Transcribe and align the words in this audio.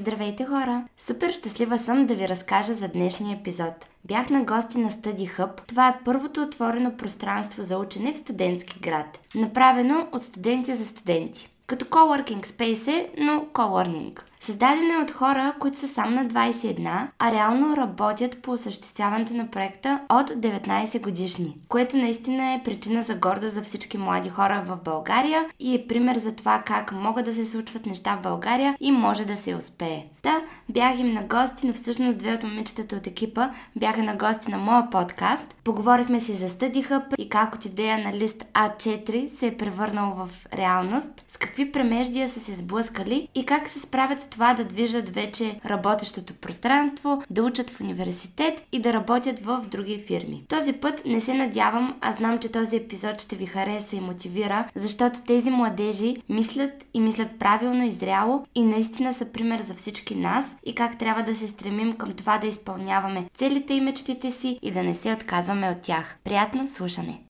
Здравейте 0.00 0.44
хора! 0.44 0.84
Супер 0.98 1.32
щастлива 1.32 1.78
съм 1.78 2.06
да 2.06 2.14
ви 2.14 2.28
разкажа 2.28 2.74
за 2.74 2.88
днешния 2.88 3.38
епизод. 3.38 3.74
Бях 4.04 4.30
на 4.30 4.44
гости 4.44 4.78
на 4.78 4.90
Study 4.90 5.36
Hub. 5.36 5.66
Това 5.66 5.88
е 5.88 6.00
първото 6.04 6.42
отворено 6.42 6.96
пространство 6.96 7.62
за 7.62 7.78
учене 7.78 8.12
в 8.12 8.18
студентски 8.18 8.80
град. 8.80 9.20
Направено 9.34 10.08
от 10.12 10.22
студенти 10.22 10.74
за 10.74 10.86
студенти. 10.86 11.50
Като 11.66 11.84
coworking 11.84 12.46
space 12.46 12.88
е, 12.88 13.10
но 13.18 13.46
co-learning. 13.52 14.20
Създадено 14.42 14.94
е 14.94 15.02
от 15.02 15.10
хора, 15.10 15.54
които 15.58 15.78
са 15.78 15.88
сам 15.88 16.14
на 16.14 16.26
21, 16.26 17.08
а 17.18 17.32
реално 17.32 17.76
работят 17.76 18.42
по 18.42 18.52
осъществяването 18.52 19.34
на 19.34 19.50
проекта 19.50 20.00
от 20.08 20.30
19 20.30 21.02
годишни, 21.02 21.56
което 21.68 21.96
наистина 21.96 22.52
е 22.52 22.62
причина 22.64 23.02
за 23.02 23.14
гордост 23.14 23.52
за 23.52 23.62
всички 23.62 23.98
млади 23.98 24.28
хора 24.28 24.62
в 24.66 24.78
България 24.84 25.46
и 25.58 25.74
е 25.74 25.86
пример 25.86 26.16
за 26.16 26.32
това 26.32 26.62
как 26.66 26.92
могат 26.92 27.24
да 27.24 27.34
се 27.34 27.46
случват 27.46 27.86
неща 27.86 28.16
в 28.16 28.22
България 28.22 28.76
и 28.80 28.92
може 28.92 29.24
да 29.24 29.36
се 29.36 29.54
успее. 29.54 30.04
Та, 30.22 30.40
бях 30.68 30.98
им 30.98 31.12
на 31.12 31.22
гости, 31.22 31.66
но 31.66 31.72
всъщност 31.72 32.18
две 32.18 32.34
от 32.34 32.42
момичетата 32.42 32.96
от 32.96 33.06
екипа 33.06 33.50
бяха 33.76 34.02
на 34.02 34.16
гости 34.16 34.50
на 34.50 34.58
моя 34.58 34.90
подкаст. 34.90 35.44
Поговорихме 35.64 36.20
си 36.20 36.34
за 36.34 36.48
Study 36.48 36.90
Hub 36.90 37.14
и 37.18 37.28
как 37.28 37.54
от 37.54 37.64
идея 37.64 37.98
на 37.98 38.12
лист 38.12 38.44
А4 38.54 39.26
се 39.26 39.46
е 39.46 39.56
превърнал 39.56 40.14
в 40.14 40.46
реалност, 40.54 41.24
с 41.28 41.36
какви 41.36 41.72
премеждия 41.72 42.28
са 42.28 42.40
се 42.40 42.54
сблъскали 42.54 43.28
и 43.34 43.46
как 43.46 43.68
се 43.68 43.80
справят 43.80 44.29
това 44.30 44.54
да 44.54 44.64
движат 44.64 45.08
вече 45.08 45.60
работещото 45.66 46.34
пространство, 46.34 47.22
да 47.30 47.42
учат 47.42 47.70
в 47.70 47.80
университет 47.80 48.62
и 48.72 48.80
да 48.80 48.92
работят 48.92 49.40
в 49.40 49.66
други 49.70 49.98
фирми. 49.98 50.44
Този 50.48 50.72
път 50.72 51.02
не 51.06 51.20
се 51.20 51.34
надявам, 51.34 51.96
а 52.00 52.12
знам, 52.12 52.38
че 52.38 52.48
този 52.48 52.76
епизод 52.76 53.22
ще 53.22 53.36
ви 53.36 53.46
хареса 53.46 53.96
и 53.96 54.00
мотивира, 54.00 54.68
защото 54.74 55.18
тези 55.26 55.50
младежи 55.50 56.16
мислят 56.28 56.86
и 56.94 57.00
мислят 57.00 57.38
правилно 57.38 57.84
и 57.84 57.90
зряло 57.90 58.46
и 58.54 58.62
наистина 58.62 59.14
са 59.14 59.24
пример 59.24 59.60
за 59.60 59.74
всички 59.74 60.14
нас 60.14 60.56
и 60.64 60.74
как 60.74 60.98
трябва 60.98 61.22
да 61.22 61.34
се 61.34 61.48
стремим 61.48 61.92
към 61.92 62.12
това 62.12 62.38
да 62.38 62.46
изпълняваме 62.46 63.26
целите 63.34 63.74
и 63.74 63.80
мечтите 63.80 64.30
си 64.30 64.58
и 64.62 64.70
да 64.70 64.82
не 64.82 64.94
се 64.94 65.12
отказваме 65.12 65.70
от 65.70 65.80
тях. 65.80 66.16
Приятно 66.24 66.68
слушане! 66.68 67.29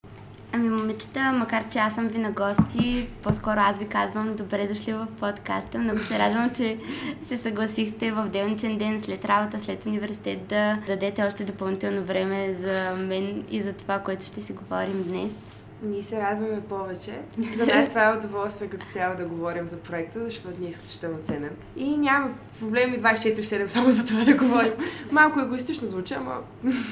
Ами, 0.53 0.69
момичета, 0.69 1.31
макар 1.31 1.69
че 1.69 1.79
аз 1.79 1.95
съм 1.95 2.07
ви 2.07 2.17
на 2.17 2.31
гости, 2.31 3.07
по-скоро 3.23 3.59
аз 3.59 3.77
ви 3.77 3.87
казвам 3.87 4.35
добре 4.35 4.67
дошли 4.67 4.93
в 4.93 5.07
подкаста. 5.19 5.79
Много 5.79 5.99
се 5.99 6.19
радвам, 6.19 6.49
че 6.55 6.77
се 7.21 7.37
съгласихте 7.37 8.11
в 8.11 8.29
делничен 8.29 8.77
ден 8.77 9.03
след 9.03 9.25
работа, 9.25 9.59
след 9.59 9.85
университет 9.85 10.47
да 10.47 10.77
дадете 10.87 11.23
още 11.23 11.43
допълнително 11.43 12.03
време 12.03 12.55
за 12.55 12.95
мен 12.95 13.43
и 13.51 13.61
за 13.61 13.73
това, 13.73 13.99
което 13.99 14.25
ще 14.25 14.41
си 14.41 14.53
говорим 14.53 15.03
днес. 15.03 15.50
Ние 15.83 16.03
се 16.03 16.21
радваме 16.21 16.61
повече. 16.61 17.19
За 17.55 17.65
нас 17.65 17.89
това 17.89 18.05
е 18.05 18.17
удоволствие 18.17 18.67
като 18.67 18.85
цяло 18.85 19.17
да 19.17 19.25
говорим 19.25 19.67
за 19.67 19.77
проекта, 19.77 20.23
защото 20.23 20.61
ни 20.61 20.67
е 20.67 20.69
изключително 20.69 21.17
ценен. 21.23 21.51
И 21.75 21.97
няма 21.97 22.29
проблеми 22.59 22.99
24-7 22.99 23.67
само 23.67 23.91
за 23.91 24.05
това 24.05 24.23
да 24.23 24.33
говорим. 24.33 24.73
Малко 25.11 25.39
егоистично 25.39 25.87
звуча, 25.87 26.15
ама... 26.17 26.37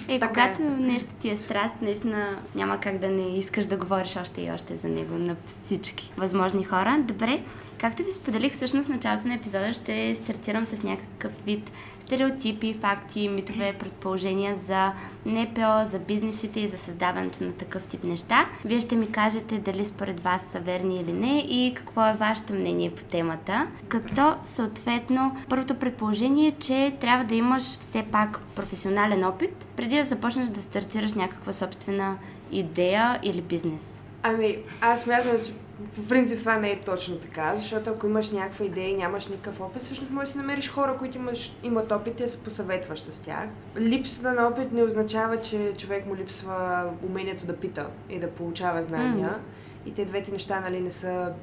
Е, 0.08 0.20
когато 0.20 0.62
е. 0.62 0.66
нещо 0.66 1.10
ти 1.20 1.30
е 1.30 1.38
страст, 1.38 1.76
наистина 1.82 2.40
няма 2.56 2.80
как 2.80 2.98
да 2.98 3.10
не 3.10 3.38
искаш 3.38 3.66
да 3.66 3.78
говориш 3.78 4.18
още 4.22 4.42
и 4.42 4.52
още 4.52 4.76
за 4.76 4.88
него 4.88 5.16
на 5.16 5.36
всички 5.46 6.14
възможни 6.18 6.64
хора. 6.64 6.98
Добре, 7.00 7.44
Както 7.80 8.04
ви 8.04 8.12
споделих, 8.12 8.54
всъщност 8.54 8.88
в 8.88 8.92
началото 8.92 9.28
на 9.28 9.34
епизода 9.34 9.74
ще 9.74 10.16
стартирам 10.16 10.66
с 10.66 10.84
някакъв 10.84 11.32
вид 11.46 11.72
стереотипи, 12.00 12.74
факти, 12.74 13.30
митове, 13.30 13.74
предположения 13.80 14.56
за 14.56 14.94
НПО, 15.26 15.86
за 15.86 16.00
бизнесите 16.00 16.60
и 16.60 16.68
за 16.68 16.78
създаването 16.78 17.44
на 17.44 17.52
такъв 17.52 17.88
тип 17.88 18.04
неща. 18.04 18.46
Вие 18.66 18.80
ще 18.80 18.96
ми 18.96 19.12
кажете 19.12 19.58
дали 19.58 19.86
според 19.86 20.20
вас 20.20 20.42
са 20.52 20.60
верни 20.60 20.96
или 20.96 21.14
не 21.14 21.38
и 21.38 21.74
какво 21.76 22.08
е 22.08 22.14
вашето 22.14 22.54
мнение 22.54 22.92
по 22.92 23.04
темата. 23.04 23.68
Като 23.88 24.36
съответно 24.46 25.38
първото 25.50 25.76
предположение 25.76 26.48
е, 26.48 26.56
че 26.60 26.94
трябва 27.02 27.26
да 27.26 27.36
имаш 27.36 27.64
все 27.64 28.04
пак 28.04 28.40
професионален 28.56 29.24
опит 29.24 29.68
преди 29.76 29.96
да 29.96 30.06
започнеш 30.06 30.48
да 30.48 30.62
стартираш 30.62 31.14
някаква 31.14 31.54
собствена 31.54 32.18
идея 32.52 33.20
или 33.24 33.42
бизнес. 33.42 33.99
Ами, 34.24 34.64
аз 34.82 35.06
мятам, 35.06 35.46
че 35.46 35.54
по 35.96 36.06
принцип 36.06 36.40
това 36.40 36.58
не 36.58 36.72
е 36.72 36.80
точно 36.80 37.18
така, 37.18 37.54
защото 37.58 37.90
ако 37.90 38.08
имаш 38.08 38.32
някаква 38.32 38.66
идея 38.66 38.90
и 38.90 38.96
нямаш 38.96 39.28
никакъв 39.28 39.62
опит, 39.62 39.82
всъщност 39.82 40.12
можеш 40.12 40.34
да 40.34 40.40
намериш 40.40 40.70
хора, 40.70 40.98
които 40.98 41.18
имаш, 41.18 41.58
имат 41.64 41.92
опит 41.92 42.20
и 42.20 42.24
да 42.24 42.30
се 42.30 42.38
посъветваш 42.38 43.02
с 43.02 43.20
тях. 43.20 43.48
Липсата 43.78 44.34
на 44.34 44.48
опит 44.48 44.72
не 44.72 44.84
означава, 44.84 45.42
че 45.42 45.74
човек 45.78 46.06
му 46.06 46.16
липсва 46.16 46.90
умението 47.04 47.46
да 47.46 47.58
пита 47.58 47.88
и 48.10 48.20
да 48.20 48.30
получава 48.32 48.84
знания. 48.84 49.30
Mm. 49.30 49.90
И 49.90 49.94
те 49.94 50.06
двете 50.06 50.32
неща 50.32 50.60
нали, 50.60 50.80
не 50.80 50.92
са 50.92 51.34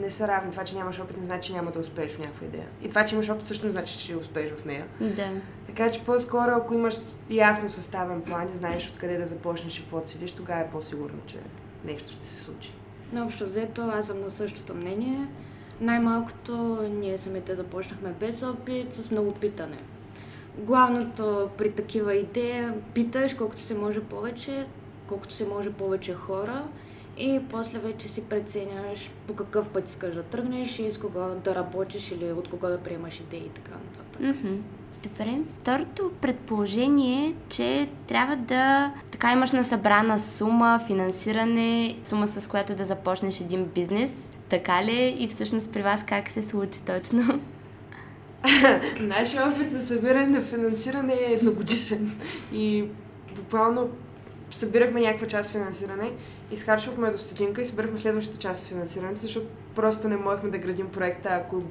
не 0.00 0.10
са 0.10 0.28
равни. 0.28 0.50
Това, 0.50 0.64
че 0.64 0.74
нямаш 0.74 1.00
опит, 1.00 1.16
не 1.16 1.24
значи, 1.24 1.48
че 1.48 1.52
няма 1.52 1.70
да 1.70 1.78
успееш 1.78 2.12
в 2.12 2.18
някаква 2.18 2.46
идея. 2.46 2.66
И 2.82 2.88
това, 2.88 3.04
че 3.04 3.14
имаш 3.14 3.28
опит, 3.28 3.48
също 3.48 3.66
не 3.66 3.72
значи, 3.72 3.98
че 3.98 4.04
ще 4.04 4.16
успееш 4.16 4.52
в 4.52 4.64
нея. 4.64 4.86
Да. 5.00 5.28
Така 5.66 5.90
че 5.90 6.04
по-скоро, 6.04 6.50
ако 6.50 6.74
имаш 6.74 6.94
ясно 7.30 7.70
съставен 7.70 8.22
план 8.22 8.48
и 8.52 8.56
знаеш 8.56 8.90
откъде 8.90 9.18
да 9.18 9.26
започнеш 9.26 9.78
и 9.78 9.80
какво 9.80 10.06
седиш, 10.06 10.32
тогава 10.32 10.60
е 10.60 10.70
по-сигурно, 10.70 11.18
че 11.26 11.36
нещо 11.84 12.12
ще 12.12 12.26
се 12.26 12.42
случи. 12.42 12.72
Но 13.12 13.24
общо 13.24 13.46
взето, 13.46 13.82
аз 13.82 14.06
съм 14.06 14.20
на 14.20 14.30
същото 14.30 14.74
мнение. 14.74 15.28
Най-малкото 15.80 16.82
ние 16.90 17.18
самите 17.18 17.54
започнахме 17.54 18.14
без 18.20 18.42
опит, 18.42 18.92
с 18.92 19.10
много 19.10 19.32
питане. 19.32 19.78
Главното 20.58 21.50
при 21.58 21.72
такива 21.72 22.14
идеи 22.14 22.66
питаш 22.94 23.34
колкото 23.34 23.62
се 23.62 23.74
може 23.74 24.00
повече, 24.00 24.66
колкото 25.06 25.34
се 25.34 25.46
може 25.46 25.72
повече 25.72 26.14
хора 26.14 26.64
и 27.18 27.40
после 27.50 27.78
вече 27.78 28.08
си 28.08 28.24
преценяш 28.24 29.10
по 29.26 29.34
какъв 29.34 29.68
път 29.68 29.88
искаш 29.88 30.14
да 30.14 30.22
тръгнеш 30.22 30.78
и 30.78 30.92
с 30.92 30.98
кого 30.98 31.34
да 31.44 31.54
работиш 31.54 32.12
или 32.12 32.32
от 32.32 32.48
кого 32.48 32.68
да 32.68 32.78
приемаш 32.78 33.20
идеи 33.20 33.42
и 33.46 33.48
така 33.48 33.70
нататък. 33.70 34.22
Mm-hmm. 34.22 34.58
Добре. 35.02 35.38
Второто 35.58 36.12
предположение 36.20 37.28
е, 37.28 37.34
че 37.48 37.88
трябва 38.06 38.36
да 38.36 38.92
така 39.10 39.32
имаш 39.32 39.52
насъбрана 39.52 40.18
сума, 40.18 40.80
финансиране, 40.86 41.96
сума 42.04 42.26
с 42.26 42.48
която 42.48 42.74
да 42.74 42.84
започнеш 42.84 43.40
един 43.40 43.64
бизнес. 43.64 44.10
Така 44.48 44.84
ли 44.84 44.90
е? 44.90 45.08
И 45.18 45.28
всъщност 45.28 45.72
при 45.72 45.82
вас 45.82 46.00
как 46.06 46.28
се 46.28 46.42
случи 46.42 46.80
точно? 46.86 47.40
Нашия 49.00 49.48
опит 49.48 49.70
за 49.70 49.86
събиране 49.86 50.26
на 50.26 50.40
финансиране 50.40 51.14
е 51.14 51.32
едногодишен. 51.32 52.20
И 52.52 52.84
буквално 53.36 53.88
събирахме 54.50 55.00
някаква 55.00 55.26
част 55.26 55.50
финансиране, 55.50 56.12
изхарчвахме 56.52 57.10
до 57.10 57.18
стотинка 57.18 57.60
и 57.62 57.64
събирахме 57.64 57.98
следващата 57.98 58.38
част 58.38 58.62
с 58.62 58.68
финансирането, 58.68 59.20
защото 59.20 59.46
просто 59.74 60.08
не 60.08 60.16
можехме 60.16 60.50
да 60.50 60.58
градим 60.58 60.88
проекта, 60.88 61.28
ако 61.32 61.62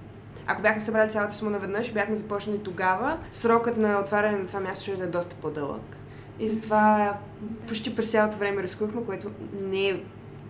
ако 0.48 0.62
бяхме 0.62 0.82
събрали 0.82 1.10
цялата 1.10 1.34
сума 1.34 1.52
наведнъж 1.52 1.94
бяхме 1.94 2.16
започнали 2.16 2.64
тогава, 2.64 3.18
срокът 3.32 3.78
на 3.78 4.00
отваряне 4.00 4.38
на 4.38 4.48
това 4.48 4.60
място 4.60 4.84
ще 4.84 4.96
да 4.96 5.04
е 5.04 5.08
доста 5.08 5.36
по-дълъг. 5.36 5.98
И 6.40 6.48
затова 6.48 7.18
почти 7.68 7.96
през 7.96 8.12
цялото 8.12 8.38
време 8.38 8.64
рискувахме, 8.64 9.06
което 9.06 9.32
не 9.62 9.90
е, 9.90 10.04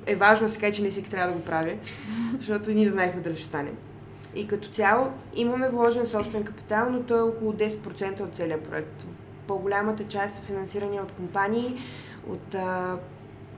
е 0.05 0.15
важно 0.15 0.47
да 0.47 0.53
се 0.53 0.59
каже, 0.59 0.73
че 0.73 0.81
не 0.81 0.89
всеки 0.89 1.09
трябва 1.09 1.31
да 1.31 1.39
го 1.39 1.45
прави, 1.45 1.77
защото 2.37 2.71
ние 2.71 2.89
знаехме 2.89 3.21
дали 3.21 3.35
ще 3.35 3.45
стане. 3.45 3.71
И 4.35 4.47
като 4.47 4.69
цяло 4.69 5.11
имаме 5.35 5.69
вложен 5.69 6.07
собствен 6.07 6.43
капитал, 6.43 6.87
но 6.91 7.03
той 7.03 7.19
е 7.19 7.21
около 7.21 7.53
10% 7.53 8.21
от 8.21 8.35
целия 8.35 8.63
проект. 8.63 9.05
По-голямата 9.47 10.03
част 10.07 10.39
е 10.39 10.45
финансирани 10.45 10.99
от 10.99 11.11
компании, 11.11 11.77
от 12.29 12.55
а, 12.55 12.97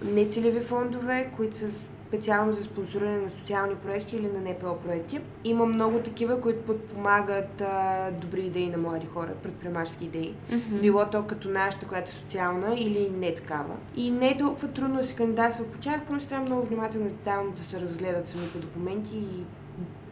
нецелеви 0.01 0.59
фондове, 0.59 1.31
които 1.35 1.57
са 1.57 1.69
специално 2.09 2.53
за 2.53 2.63
спонсориране 2.63 3.17
на 3.17 3.29
социални 3.29 3.75
проекти 3.75 4.15
или 4.15 4.27
на 4.27 4.51
НПО 4.51 4.77
проекти. 4.77 5.19
Има 5.43 5.65
много 5.65 5.99
такива, 5.99 6.41
които 6.41 6.61
подпомагат 6.61 7.61
а, 7.61 8.11
добри 8.11 8.41
идеи 8.41 8.69
на 8.69 8.77
млади 8.77 9.05
хора, 9.05 9.33
предприемачески 9.43 10.05
идеи. 10.05 10.33
Mm-hmm. 10.51 10.81
Било 10.81 11.05
то 11.11 11.23
като 11.23 11.49
нашата, 11.49 11.85
която 11.85 12.09
е 12.09 12.13
социална 12.13 12.75
или 12.77 13.09
не 13.09 13.35
такава. 13.35 13.75
И 13.95 14.11
не 14.11 14.29
е 14.29 14.37
толкова 14.37 14.67
трудно 14.67 14.97
да 14.97 15.03
се 15.03 15.15
кандидатства 15.15 15.65
по 15.65 15.77
тях, 15.77 16.01
просто 16.07 16.29
трябва 16.29 16.45
много 16.45 16.67
внимателно 16.67 17.07
и 17.07 17.09
детайлно 17.09 17.51
да 17.51 17.63
се 17.63 17.79
разгледат 17.79 18.27
самите 18.27 18.57
документи 18.57 19.17
и 19.17 19.43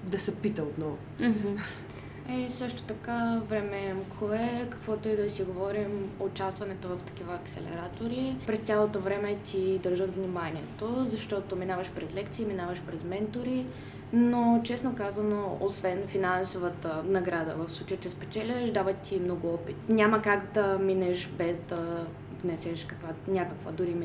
да 0.04 0.20
се 0.20 0.36
пита 0.36 0.64
отново. 0.64 0.98
Mm-hmm. 1.20 1.60
И 2.30 2.50
също 2.50 2.84
така 2.84 3.42
време 3.50 3.96
е, 4.34 4.70
каквото 4.70 5.10
и 5.10 5.16
да 5.16 5.30
си 5.30 5.44
говорим, 5.44 6.10
участването 6.20 6.88
в 6.88 6.98
такива 6.98 7.36
акселератори. 7.36 8.36
През 8.48 8.60
цялото 8.60 9.00
време 9.00 9.36
ти 9.36 9.80
държат 9.80 10.16
вниманието, 10.16 11.06
защото 11.06 11.56
минаваш 11.56 11.92
през 11.92 12.16
лекции, 12.16 12.46
минаваш 12.46 12.82
през 12.82 13.04
ментори, 13.04 13.66
но 14.14 14.62
честно 14.64 14.96
казано, 14.96 15.58
освен 15.62 16.08
финансовата 16.08 17.04
награда, 17.06 17.56
в 17.56 17.72
случай, 17.72 17.98
че 17.98 18.10
спечеляш, 18.10 18.72
дават 18.72 18.98
ти 18.98 19.20
много 19.20 19.54
опит. 19.54 19.76
Няма 19.90 20.22
как 20.22 20.54
да 20.54 20.80
минеш 20.80 21.28
без 21.28 21.60
да 21.60 22.08
внесеш 22.44 22.86
каква, 22.86 23.10
някаква 23.28 23.72
дори 23.72 23.96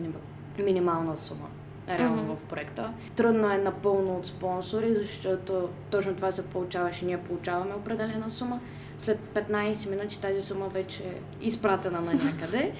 минимална 0.58 1.16
сума 1.16 1.48
реално 1.88 2.22
mm-hmm. 2.22 2.36
в 2.36 2.48
проекта. 2.48 2.92
Трудно 3.16 3.52
е 3.52 3.58
напълно 3.58 4.16
от 4.16 4.26
спонсори, 4.26 4.94
защото 4.94 5.68
точно 5.90 6.14
това 6.14 6.32
се 6.32 6.46
получаваше. 6.46 7.04
Ние 7.04 7.18
получаваме 7.18 7.74
определена 7.74 8.30
сума. 8.30 8.60
След 8.98 9.18
15 9.34 9.90
минути 9.90 10.20
тази 10.20 10.42
сума 10.42 10.68
вече 10.68 11.02
е 11.02 11.14
изпратена 11.40 12.00
на 12.00 12.14
някъде 12.14 12.72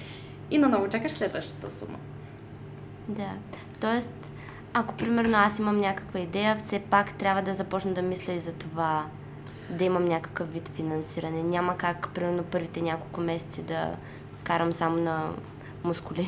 и 0.51 0.57
наново 0.57 0.89
чакаш 0.89 1.11
следващата 1.11 1.71
сума. 1.71 1.97
Да. 3.07 3.29
Тоест, 3.79 4.31
ако 4.73 4.93
примерно 4.93 5.37
аз 5.37 5.59
имам 5.59 5.79
някаква 5.79 6.19
идея, 6.19 6.55
все 6.55 6.79
пак 6.79 7.13
трябва 7.13 7.41
да 7.41 7.55
започна 7.55 7.93
да 7.93 8.01
мисля 8.01 8.33
и 8.33 8.39
за 8.39 8.53
това 8.53 9.05
да 9.69 9.83
имам 9.83 10.05
някакъв 10.05 10.53
вид 10.53 10.69
финансиране. 10.75 11.43
Няма 11.43 11.77
как, 11.77 12.09
примерно, 12.13 12.43
първите 12.43 12.81
няколко 12.81 13.21
месеци 13.21 13.61
да 13.61 13.95
карам 14.43 14.73
само 14.73 14.97
на 14.97 15.29
мускули. 15.83 16.27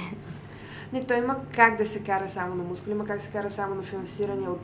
Не, 0.96 1.04
той 1.04 1.18
има 1.18 1.38
как 1.56 1.78
да 1.78 1.86
се 1.86 2.04
кара 2.04 2.30
само 2.30 2.56
на 2.56 2.64
мускули, 2.64 2.92
има 2.92 3.06
как 3.06 3.18
да 3.18 3.24
се 3.24 3.32
кара 3.32 3.50
само 3.50 3.76
на 3.76 3.84
финансиране 3.84 4.50
от 4.50 4.60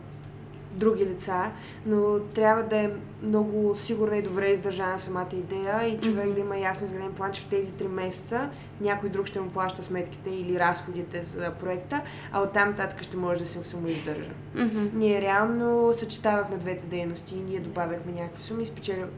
други 0.74 1.06
лица, 1.06 1.51
но 1.86 2.19
трябва 2.19 2.63
да 2.63 2.78
е 2.78 2.89
много 3.24 3.75
сигурна 3.75 4.18
и 4.18 4.22
добре 4.22 4.48
издържана 4.48 5.00
самата 5.00 5.30
идея 5.33 5.83
и 5.83 6.01
човек 6.01 6.25
mm-hmm. 6.25 6.33
да 6.33 6.39
има 6.39 6.57
ясно 6.57 6.86
изграден 6.86 7.13
план, 7.13 7.31
че 7.31 7.42
в 7.42 7.45
тези 7.45 7.72
три 7.72 7.88
месеца 7.88 8.50
някой 8.81 9.10
друг 9.10 9.28
ще 9.28 9.39
му 9.39 9.50
плаща 9.50 9.83
сметките 9.83 10.30
или 10.30 10.60
разходите 10.60 11.22
за 11.22 11.51
проекта, 11.51 12.01
а 12.31 12.42
оттам 12.42 12.69
нататък 12.69 13.04
ще 13.04 13.18
може 13.18 13.42
да 13.42 13.48
се 13.48 13.63
самоиздържа. 13.63 14.31
Mm-hmm. 14.56 14.94
Ние 14.94 15.22
реално 15.22 15.94
съчетавахме 15.94 16.57
двете 16.57 16.86
дейности, 16.86 17.36
ние 17.36 17.60
добавяхме 17.60 18.12
някакви 18.12 18.44
суми, 18.44 18.66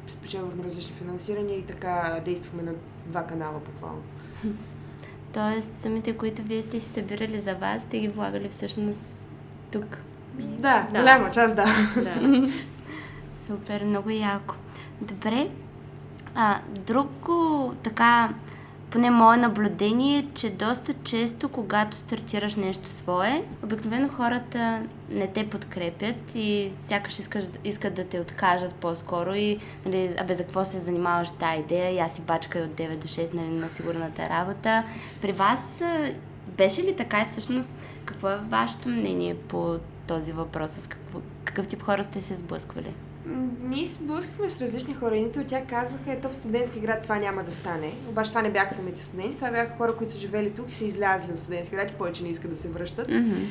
спечелвахме 0.08 0.64
различни 0.64 0.94
финансирания 0.94 1.60
и 1.60 1.66
така 1.66 2.22
действахме 2.26 2.64
на 2.64 2.72
два 3.06 3.24
канала 3.24 3.60
буквално. 3.66 4.02
Тоест, 5.34 5.80
сумите, 5.80 6.18
които 6.18 6.42
вие 6.42 6.62
сте 6.62 6.80
си 6.80 6.90
събирали 6.90 7.40
за 7.40 7.56
вас, 7.56 7.82
сте 7.82 8.00
ги 8.00 8.08
влагали 8.08 8.50
всъщност 8.50 9.20
тук. 9.72 9.98
Да, 10.34 10.88
да. 10.92 11.00
голяма 11.00 11.30
част, 11.32 11.56
да. 11.56 11.66
да. 11.96 12.48
Супер, 13.48 13.84
много 13.84 14.10
яко. 14.10 14.56
Добре. 15.02 15.50
А, 16.36 16.60
друго 16.86 17.74
така, 17.84 18.30
поне 18.94 19.10
мое 19.10 19.38
наблюдение 19.38 20.18
е, 20.18 20.26
че 20.34 20.50
доста 20.50 20.94
често, 21.04 21.50
когато 21.50 21.98
стартираш 21.98 22.56
нещо 22.56 22.90
свое, 22.90 23.44
обикновено 23.64 24.08
хората 24.08 24.82
не 25.10 25.28
те 25.28 25.50
подкрепят 25.50 26.36
и 26.36 26.72
сякаш 26.82 27.20
искаш, 27.20 27.44
искат 27.64 27.94
да 27.94 28.04
те 28.04 28.20
откажат 28.20 28.74
по-скоро 28.74 29.36
и, 29.36 29.60
нали, 29.86 30.16
абе, 30.20 30.34
за 30.34 30.44
какво 30.44 30.66
се 30.66 30.80
занимаваш 30.80 31.32
тази 31.32 31.62
идея 31.62 31.92
и 31.92 32.00
аз 32.00 32.14
си 32.16 32.22
бачка 32.22 32.60
от 32.60 32.78
9 32.78 32.98
до 32.98 33.08
6, 33.08 33.34
нали, 33.34 33.50
на 33.50 33.70
сигурната 33.70 34.30
работа. 34.30 34.84
При 35.22 35.32
вас 35.32 35.82
беше 36.48 36.84
ли 36.84 36.96
така 36.96 37.22
и 37.22 37.26
всъщност 37.26 37.80
какво 38.06 38.30
е 38.30 38.38
вашето 38.38 38.90
мнение 38.90 39.36
по 39.36 39.80
този 40.08 40.32
въпрос? 40.32 40.72
С 40.72 40.88
какво, 40.88 41.20
какъв 41.44 41.68
тип 41.68 41.82
хора 41.82 42.04
сте 42.04 42.22
се 42.22 42.36
сблъсквали? 42.36 42.94
Ние 43.64 43.86
сблъскахме 43.86 44.50
с 44.50 44.62
различни 44.62 44.94
хора. 44.94 45.18
Едните 45.18 45.40
от 45.40 45.48
тях 45.48 45.64
казваха, 45.68 46.12
ето 46.12 46.30
в 46.30 46.34
студентски 46.34 46.80
град 46.80 47.02
това 47.02 47.16
няма 47.16 47.44
да 47.44 47.52
стане. 47.52 47.92
Обаче 48.10 48.30
това 48.30 48.42
не 48.42 48.52
бяха 48.52 48.76
самите 48.76 49.04
студенти, 49.04 49.36
това 49.36 49.52
бяха 49.52 49.78
хора, 49.78 49.96
които 49.96 50.14
са 50.14 50.20
живели 50.20 50.52
тук 50.52 50.72
и 50.72 50.76
са 50.76 50.86
излязли 50.86 51.32
от 51.32 51.40
студентски 51.40 51.76
град 51.76 51.92
и 51.92 51.94
повече 51.94 52.24
не 52.24 52.30
искат 52.30 52.52
да 52.52 52.58
се 52.58 52.68
връщат. 52.68 53.08
Mm-hmm. 53.08 53.46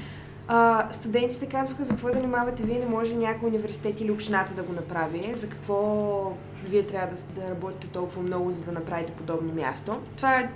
А, 0.49 0.89
студентите 0.93 1.47
казваха, 1.47 1.85
за 1.85 1.91
какво 1.91 2.13
занимавате 2.13 2.63
вие, 2.63 2.79
не 2.79 2.87
може 2.87 3.15
някой 3.15 3.49
университет 3.49 4.01
или 4.01 4.11
общината 4.11 4.55
да 4.55 4.63
го 4.63 4.73
направи, 4.73 5.33
за 5.35 5.49
какво 5.49 6.33
вие 6.65 6.87
трябва 6.87 7.17
да, 7.17 7.41
да 7.41 7.51
работите 7.51 7.87
толкова 7.87 8.23
много, 8.23 8.53
за 8.53 8.61
да 8.61 8.73
направите 8.73 9.13
подобно 9.13 9.55
място. 9.55 10.01
Това, 10.17 10.49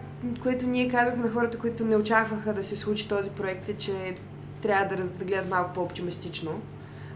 което 0.42 0.66
ние 0.66 0.88
казахме 0.88 1.24
на 1.24 1.30
хората, 1.30 1.58
които 1.58 1.84
не 1.84 1.96
очакваха 1.96 2.54
да 2.54 2.64
се 2.64 2.76
случи 2.76 3.08
този 3.08 3.30
проект, 3.30 3.68
е, 3.68 3.74
че 3.74 4.14
трябва 4.62 4.96
да, 4.96 5.08
да 5.08 5.24
гледат 5.24 5.50
малко 5.50 5.72
по-оптимистично. 5.72 6.60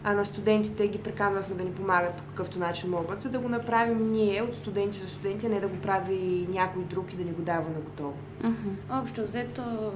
А 0.05 0.15
на 0.15 0.25
студентите 0.25 0.89
ги 0.89 0.99
преканвахме 0.99 1.57
да 1.57 1.65
ни 1.65 1.73
помагат 1.73 2.15
по 2.15 2.23
какъвто 2.23 2.59
начин 2.59 2.91
могат, 2.91 3.23
за 3.23 3.29
да 3.29 3.39
го 3.39 3.49
направим 3.49 4.13
ние 4.13 4.43
от 4.43 4.57
студенти 4.57 4.99
за 4.99 5.09
студенти, 5.09 5.47
а 5.47 5.49
не 5.49 5.61
да 5.61 5.69
го 5.69 5.77
прави 5.77 6.47
някой 6.51 6.85
друг 6.85 7.13
и 7.13 7.17
да 7.17 7.25
ни 7.25 7.31
го 7.31 7.43
дава 7.43 7.69
на 7.69 7.81
готово. 7.81 8.15
Mm-hmm. 8.43 9.03
Общо 9.03 9.23
взето, 9.25 9.93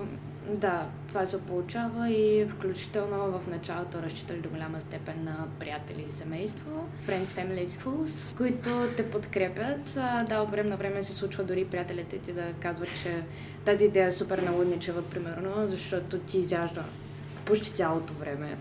да, 0.50 0.86
това 1.08 1.26
се 1.26 1.42
получава 1.42 2.10
и 2.10 2.46
включително 2.48 3.16
в 3.16 3.40
началото 3.50 4.02
разчитали 4.02 4.40
до 4.40 4.48
голяма 4.48 4.80
степен 4.80 5.24
на 5.24 5.46
приятели 5.58 6.04
и 6.08 6.12
семейство, 6.12 6.88
friends, 7.08 7.26
families, 7.26 7.66
fools, 7.66 8.36
които 8.36 8.70
те 8.96 9.10
подкрепят. 9.10 9.94
Да, 10.28 10.40
от 10.40 10.50
време 10.50 10.68
на 10.68 10.76
време 10.76 11.02
се 11.02 11.12
случва 11.12 11.44
дори 11.44 11.64
приятелите 11.64 12.18
ти 12.18 12.32
да 12.32 12.52
казват, 12.60 12.88
че 13.02 13.22
тази 13.64 13.84
идея 13.84 14.08
е 14.08 14.12
супер 14.12 14.38
налудничева, 14.38 15.02
примерно, 15.02 15.68
защото 15.68 16.18
ти 16.18 16.38
изяжда 16.38 16.84
почти 17.44 17.70
цялото 17.70 18.12
време. 18.12 18.56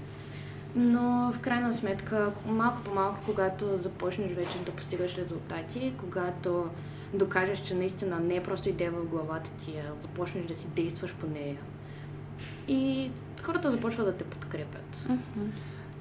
Но 0.76 1.32
в 1.36 1.40
крайна 1.40 1.74
сметка, 1.74 2.32
малко 2.46 2.82
по 2.82 2.94
малко, 2.94 3.20
когато 3.26 3.78
започнеш 3.78 4.32
вече 4.32 4.60
да 4.66 4.72
постигаш 4.72 5.18
резултати, 5.18 5.94
когато 6.00 6.70
докажеш, 7.14 7.60
че 7.60 7.76
наистина 7.76 8.20
не 8.20 8.36
е 8.36 8.44
просто 8.44 8.70
идея 8.70 8.92
в 8.92 9.06
главата 9.06 9.50
ти, 9.66 9.74
а 9.78 10.02
започнеш 10.02 10.46
да 10.46 10.56
си 10.56 10.68
действаш 10.68 11.14
по 11.14 11.28
нея. 11.28 11.58
И 12.68 13.12
хората 13.42 13.72
започват 13.72 14.06
да 14.06 14.14
те 14.14 14.24
подкрепят. 14.24 15.06
Mm-hmm. 15.10 15.50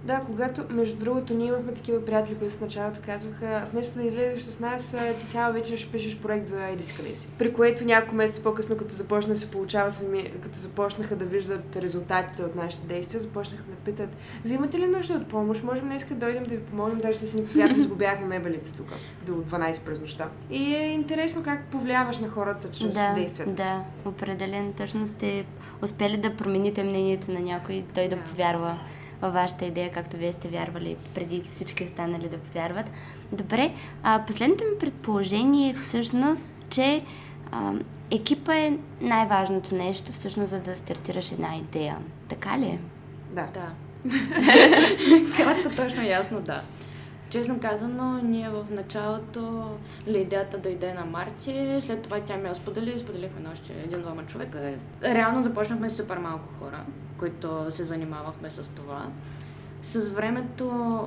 Да, 0.04 0.20
когато, 0.26 0.64
между 0.70 0.96
другото, 0.96 1.34
ние 1.34 1.46
имахме 1.46 1.72
такива 1.72 2.04
приятели, 2.04 2.38
които 2.38 2.54
в 2.54 2.60
началото 2.60 3.00
казваха, 3.06 3.62
вместо 3.72 3.99
да 3.99 4.04
излезеш 4.04 4.43
с 4.43 4.60
нас, 4.60 4.96
ти 5.19 5.26
цяла 5.26 5.52
вечер 5.52 5.76
ще 5.76 5.93
пишеш 5.93 6.16
проект 6.16 6.49
за 6.49 6.69
Еди 6.69 6.94
къде 6.96 7.14
си. 7.14 7.28
При 7.38 7.52
което 7.52 7.84
няколко 7.84 8.14
месеца 8.14 8.43
по-късно, 8.43 8.76
като 8.76 8.94
започна 8.94 9.37
се 9.37 9.50
получава 9.50 9.93
сами, 9.93 10.32
като 10.43 10.58
започнаха 10.58 11.16
да 11.16 11.25
виждат 11.25 11.76
резултатите 11.76 12.43
от 12.43 12.56
нашите 12.56 12.87
действия, 12.87 13.20
започнаха 13.20 13.64
да 13.64 13.76
питат, 13.76 14.16
вие 14.44 14.54
имате 14.54 14.78
ли 14.78 14.87
нужда 14.87 15.14
от 15.14 15.28
помощ? 15.28 15.64
Можем 15.64 15.84
днес 15.84 16.04
да 16.04 16.14
дойдем 16.14 16.44
да 16.44 16.50
ви 16.54 16.62
помогнем, 16.62 16.99
даже 16.99 17.19
с 17.19 17.34
ни 17.34 17.46
приятели 17.46 17.82
сгубяхме 17.93 18.26
мебелите 18.26 18.72
тук 18.72 18.87
до 19.26 19.32
12 19.32 19.81
през 19.81 20.00
нощта. 20.00 20.28
И 20.50 20.75
е 20.75 20.88
интересно 20.88 21.43
как 21.43 21.64
повлияваш 21.64 22.19
на 22.19 22.28
хората 22.28 22.70
чрез 22.70 22.94
да, 22.94 23.12
действията. 23.14 23.52
Да, 23.52 23.84
определен. 24.04 24.72
Точно 24.72 25.06
сте 25.06 25.44
успели 25.82 26.16
да 26.16 26.37
промените 26.37 26.84
мнението 26.84 27.32
на 27.32 27.40
някой, 27.40 27.84
той 27.94 28.08
да 28.08 28.16
повярва 28.16 28.78
във 29.22 29.32
вашата 29.34 29.64
идея, 29.64 29.92
както 29.92 30.16
вие 30.16 30.32
сте 30.32 30.48
вярвали 30.48 30.96
преди 31.14 31.42
всички 31.50 31.84
останали 31.84 32.28
да 32.28 32.38
повярват. 32.38 32.86
Добре, 33.32 33.72
а, 34.02 34.22
последното 34.26 34.64
ми 34.64 34.78
предположение 34.80 35.70
е 35.70 35.74
всъщност, 35.74 36.46
че 36.70 37.02
а, 37.52 37.72
екипа 38.10 38.54
е 38.54 38.78
най-важното 39.00 39.74
нещо, 39.74 40.12
всъщност, 40.12 40.50
за 40.50 40.60
да 40.60 40.76
стартираш 40.76 41.32
една 41.32 41.56
идея. 41.56 41.96
Така 42.28 42.58
ли 42.58 42.64
е? 42.64 42.78
Да. 43.30 43.46
Да. 43.54 43.69
Кратко 45.36 45.76
точно 45.76 46.02
ясно, 46.02 46.40
да. 46.40 46.60
Честно 47.32 47.61
казано, 47.61 48.20
ние 48.23 48.50
в 48.50 48.67
началото 48.70 49.70
идеята 50.06 50.58
дойде 50.58 50.94
на 50.94 51.05
Марти, 51.05 51.79
след 51.81 52.02
това 52.02 52.20
тя 52.20 52.37
ми 52.37 52.49
я 52.49 52.55
сподели, 52.55 53.00
споделихме 53.00 53.40
на 53.40 53.50
още 53.52 53.73
един-двама 53.73 54.26
човека. 54.26 54.75
Реално 55.02 55.43
започнахме 55.43 55.90
с 55.90 55.96
супер 55.96 56.19
малко 56.19 56.49
хора, 56.58 56.84
които 57.19 57.67
се 57.70 57.84
занимавахме 57.84 58.50
с 58.50 58.70
това. 58.70 59.06
С 59.82 60.08
времето 60.08 61.05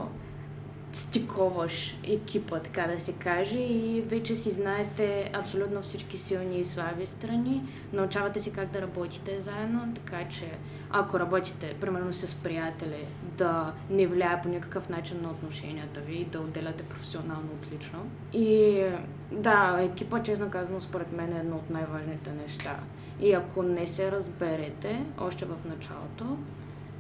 стиковаш 0.96 1.98
екипа, 2.04 2.60
така 2.60 2.88
да 2.88 3.00
се 3.00 3.14
каже, 3.14 3.58
и 3.58 4.02
вече 4.02 4.36
си 4.36 4.52
знаете 4.52 5.32
абсолютно 5.34 5.82
всички 5.82 6.18
силни 6.18 6.60
и 6.60 6.66
слаби 6.66 7.06
страни. 7.06 7.64
Научавате 7.94 8.40
си 8.40 8.52
как 8.52 8.72
да 8.72 8.82
работите 8.82 9.42
заедно, 9.42 9.94
така 9.96 10.28
че 10.30 10.52
ако 10.92 11.20
работите, 11.20 11.76
примерно 11.82 12.14
с 12.14 12.36
приятели, 12.36 13.08
да 13.38 13.74
не 13.90 14.08
влияе 14.08 14.42
по 14.44 14.50
никакъв 14.50 14.90
начин 14.90 15.22
на 15.22 15.30
отношенията 15.30 16.00
ви, 16.00 16.26
да 16.32 16.40
отделяте 16.40 16.84
професионално 16.84 17.50
отлично. 17.54 18.00
И 18.34 18.82
да, 19.32 19.78
екипа, 19.82 20.24
честно 20.24 20.50
казано, 20.50 20.82
според 20.82 21.12
мен 21.12 21.34
е 21.34 21.40
едно 21.40 21.56
от 21.56 21.70
най-важните 21.70 22.32
неща. 22.32 22.80
И 23.22 23.34
ако 23.34 23.64
не 23.64 23.88
се 23.88 24.12
разберете 24.12 25.06
още 25.20 25.46
в 25.46 25.56
началото, 25.66 26.38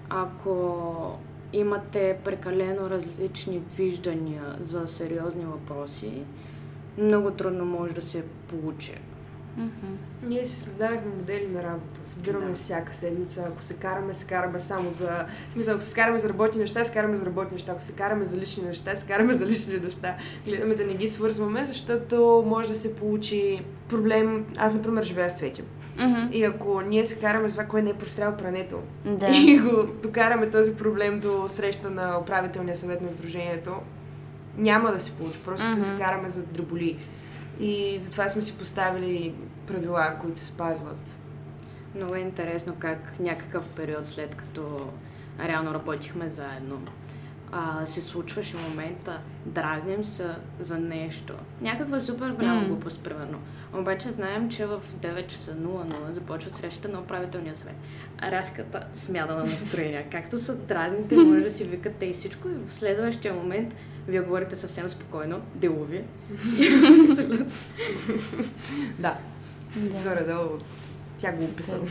ако 0.09 1.17
имате 1.53 2.17
прекалено 2.23 2.89
различни 2.89 3.61
виждания 3.77 4.55
за 4.59 4.87
сериозни 4.87 5.45
въпроси, 5.45 6.23
много 6.97 7.31
трудно 7.31 7.65
може 7.65 7.93
да 7.93 8.01
се 8.01 8.23
получи. 8.47 8.95
Mm-hmm. 9.59 10.27
Ние 10.27 10.45
си 10.45 10.55
създадахме 10.55 11.11
модели 11.17 11.47
на 11.47 11.63
работа. 11.63 11.99
Събираме 12.03 12.45
да. 12.45 12.53
всяка 12.53 12.93
седмица. 12.93 13.43
Ако 13.47 13.63
се 13.63 13.73
караме, 13.73 14.13
се 14.13 14.25
караме 14.25 14.59
само 14.59 14.91
за... 14.91 15.25
В 15.49 15.53
смисъл, 15.53 15.73
ако 15.73 15.83
се 15.83 15.93
караме 15.93 16.19
за 16.19 16.29
работни 16.29 16.61
неща, 16.61 16.83
се 16.83 16.93
караме 16.93 17.17
за 17.17 17.25
работни 17.25 17.51
неща. 17.51 17.71
Ако 17.71 17.81
се 17.81 17.91
караме 17.91 18.25
за 18.25 18.37
лични 18.37 18.63
неща, 18.63 18.95
се 18.95 19.05
караме 19.05 19.33
за 19.33 19.45
лични 19.45 19.79
неща. 19.79 20.15
Гледаме 20.45 20.75
да 20.75 20.85
не 20.85 20.93
ги 20.93 21.07
свързваме, 21.07 21.65
защото 21.65 22.43
може 22.47 22.69
да 22.69 22.75
се 22.75 22.95
получи 22.95 23.65
проблем. 23.89 24.45
Аз, 24.57 24.73
например, 24.73 25.03
живея 25.03 25.29
с 25.29 25.37
Цвети. 25.37 25.63
Mm-hmm. 25.97 26.31
И 26.31 26.43
ако 26.43 26.81
ние 26.81 27.05
се 27.05 27.19
караме 27.19 27.47
за 27.47 27.53
това, 27.53 27.65
кой 27.65 27.81
не 27.81 27.89
е 27.89 27.93
прострял 27.93 28.37
прането 28.37 28.79
да. 29.05 29.27
и 29.37 29.59
го 29.59 29.83
докараме 30.03 30.49
този 30.49 30.75
проблем 30.75 31.19
до 31.19 31.45
среща 31.49 31.89
на 31.89 32.19
управителния 32.21 32.75
съвет 32.75 33.01
на 33.01 33.11
Сдружението, 33.11 33.73
няма 34.57 34.91
да 34.91 34.99
се 34.99 35.11
получи. 35.11 35.39
Просто 35.45 35.65
mm-hmm. 35.65 35.75
да 35.75 35.83
се 35.83 35.95
караме 35.97 36.29
за 36.29 36.41
дреболи. 36.41 36.97
И 37.59 37.97
затова 37.99 38.29
сме 38.29 38.41
си 38.41 38.57
поставили 38.57 39.33
правила, 39.67 40.15
които 40.21 40.39
се 40.39 40.45
спазват. 40.45 41.19
Много 41.95 42.15
е 42.15 42.19
интересно 42.19 42.75
как 42.79 43.13
някакъв 43.19 43.67
период 43.67 44.05
след 44.05 44.35
като 44.35 44.89
реално 45.43 45.73
работихме 45.73 46.29
заедно, 46.29 46.81
а, 47.57 47.85
се 47.85 48.01
случваше 48.01 48.57
момента, 48.59 49.19
дразним 49.45 50.05
се 50.05 50.27
за 50.59 50.77
нещо. 50.77 51.33
Някаква 51.61 51.99
супер 51.99 52.29
голяма 52.29 52.61
Mm. 52.61 52.67
глупост, 52.67 52.99
примерно. 52.99 53.39
Обаче 53.73 54.09
знаем, 54.09 54.49
че 54.49 54.65
в 54.65 54.81
9 54.95 55.27
часа 55.27 55.55
00 55.55 56.11
започва 56.11 56.49
срещата 56.51 56.89
на 56.89 56.99
управителния 56.99 57.55
съвет. 57.55 57.75
А 58.17 58.31
Раската 58.31 58.87
смяна 58.93 59.35
на 59.35 59.43
настроения. 59.43 60.05
Както 60.11 60.37
са 60.37 60.55
дразните, 60.57 61.15
може 61.17 61.41
да 61.41 61.51
си 61.51 61.63
викате 61.63 62.05
и 62.05 62.13
всичко 62.13 62.47
и 62.49 62.67
в 62.67 62.73
следващия 62.73 63.33
момент 63.33 63.75
вие 64.07 64.21
говорите 64.21 64.55
съвсем 64.55 64.89
спокойно, 64.89 65.41
делови. 65.55 66.03
Да, 68.99 69.17
Да. 69.75 69.99
горе-долу 70.03 70.49
тя 71.17 71.31
го 71.31 71.43
описала. 71.43 71.83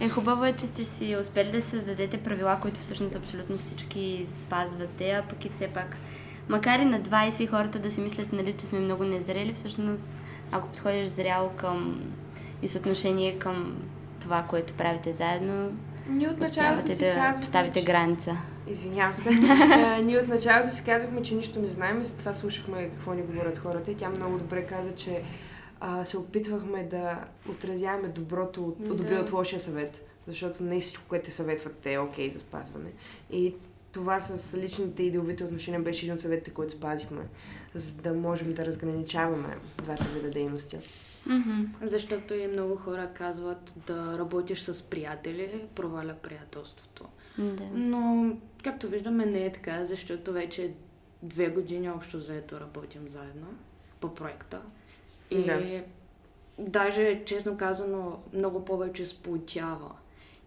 Е, 0.00 0.08
хубаво 0.08 0.44
е, 0.44 0.52
че 0.52 0.66
сте 0.66 0.84
си 0.84 1.16
успели 1.20 1.50
да 1.52 1.62
създадете 1.62 2.18
правила, 2.18 2.58
които 2.62 2.80
всъщност 2.80 3.16
абсолютно 3.16 3.58
всички 3.58 4.26
спазвате, 4.26 5.10
а 5.10 5.22
пък 5.22 5.44
и 5.44 5.48
все 5.48 5.68
пак, 5.68 5.96
макар 6.48 6.78
и 6.78 6.84
на 6.84 7.00
20 7.00 7.50
хората 7.50 7.78
да 7.78 7.90
си 7.90 8.00
мислят, 8.00 8.32
нали, 8.32 8.52
че 8.52 8.66
сме 8.66 8.78
много 8.78 9.04
незрели, 9.04 9.52
всъщност, 9.52 10.20
ако 10.52 10.68
подходиш 10.68 11.08
зряло 11.08 11.50
към 11.50 12.00
и 12.62 12.68
съотношение 12.68 13.38
към 13.38 13.76
това, 14.20 14.42
което 14.42 14.72
правите 14.74 15.12
заедно, 15.12 15.72
Ние 16.08 16.28
от 16.28 16.38
началото 16.38 16.92
си 16.92 17.04
да 17.04 17.12
казвахме, 17.12 17.40
поставите 17.40 17.80
че- 17.80 17.86
граница. 17.86 18.36
Извинявам 18.68 19.14
се. 19.14 19.28
А, 19.28 19.98
ние 20.04 20.18
от 20.18 20.28
началото 20.28 20.74
си 20.74 20.82
казахме, 20.84 21.22
че 21.22 21.34
нищо 21.34 21.60
не 21.60 21.70
знаем 21.70 22.00
и 22.00 22.04
затова 22.04 22.34
слушахме 22.34 22.88
какво 22.88 23.14
ни 23.14 23.22
говорят 23.22 23.58
хората. 23.58 23.90
И 23.90 23.94
тя 23.94 24.08
много 24.08 24.38
добре 24.38 24.66
каза, 24.66 24.94
че 24.94 25.22
а, 25.80 26.04
се 26.04 26.18
опитвахме 26.18 26.84
да 26.84 27.24
отразяваме 27.50 28.08
доброто 28.08 28.64
от, 28.64 28.96
Да. 28.96 29.20
от 29.20 29.32
лошия 29.32 29.60
съвет. 29.60 30.06
Защото 30.26 30.62
не 30.62 30.80
всичко, 30.80 31.04
което 31.08 31.24
те 31.24 31.30
съветват, 31.30 31.86
е 31.86 31.98
окей 31.98 32.30
за 32.30 32.40
спазване. 32.40 32.90
И 33.30 33.54
това 33.92 34.20
с 34.20 34.58
личните 34.58 35.02
и 35.02 35.10
деловите 35.10 35.44
отношения 35.44 35.80
беше 35.80 36.04
един 36.06 36.14
от 36.14 36.20
съветите, 36.20 36.50
които 36.50 36.72
спазихме, 36.72 37.22
за 37.74 37.94
да 37.94 38.14
можем 38.14 38.52
да 38.52 38.66
разграничаваме 38.66 39.56
двата 39.82 40.04
вида 40.04 40.30
дейности. 40.30 40.78
Мгм. 41.26 41.62
Защото 41.82 42.34
и 42.34 42.48
много 42.48 42.76
хора 42.76 43.10
казват 43.14 43.74
да 43.86 44.18
работиш 44.18 44.60
с 44.60 44.82
приятели, 44.82 45.64
проваля 45.74 46.14
приятелството. 46.22 47.04
Да. 47.38 47.64
Но, 47.74 48.32
както 48.64 48.88
виждаме, 48.88 49.26
не 49.26 49.46
е 49.46 49.52
така, 49.52 49.84
защото 49.84 50.32
вече 50.32 50.72
две 51.22 51.48
години 51.48 51.90
общо 51.90 52.20
заето 52.20 52.60
работим 52.60 53.08
заедно 53.08 53.46
по 54.00 54.14
проекта. 54.14 54.62
И 55.30 55.44
Да. 55.44 55.82
даже, 56.58 57.24
честно 57.24 57.56
казано, 57.56 58.18
много 58.32 58.64
повече 58.64 59.06
сплотява. 59.06 59.90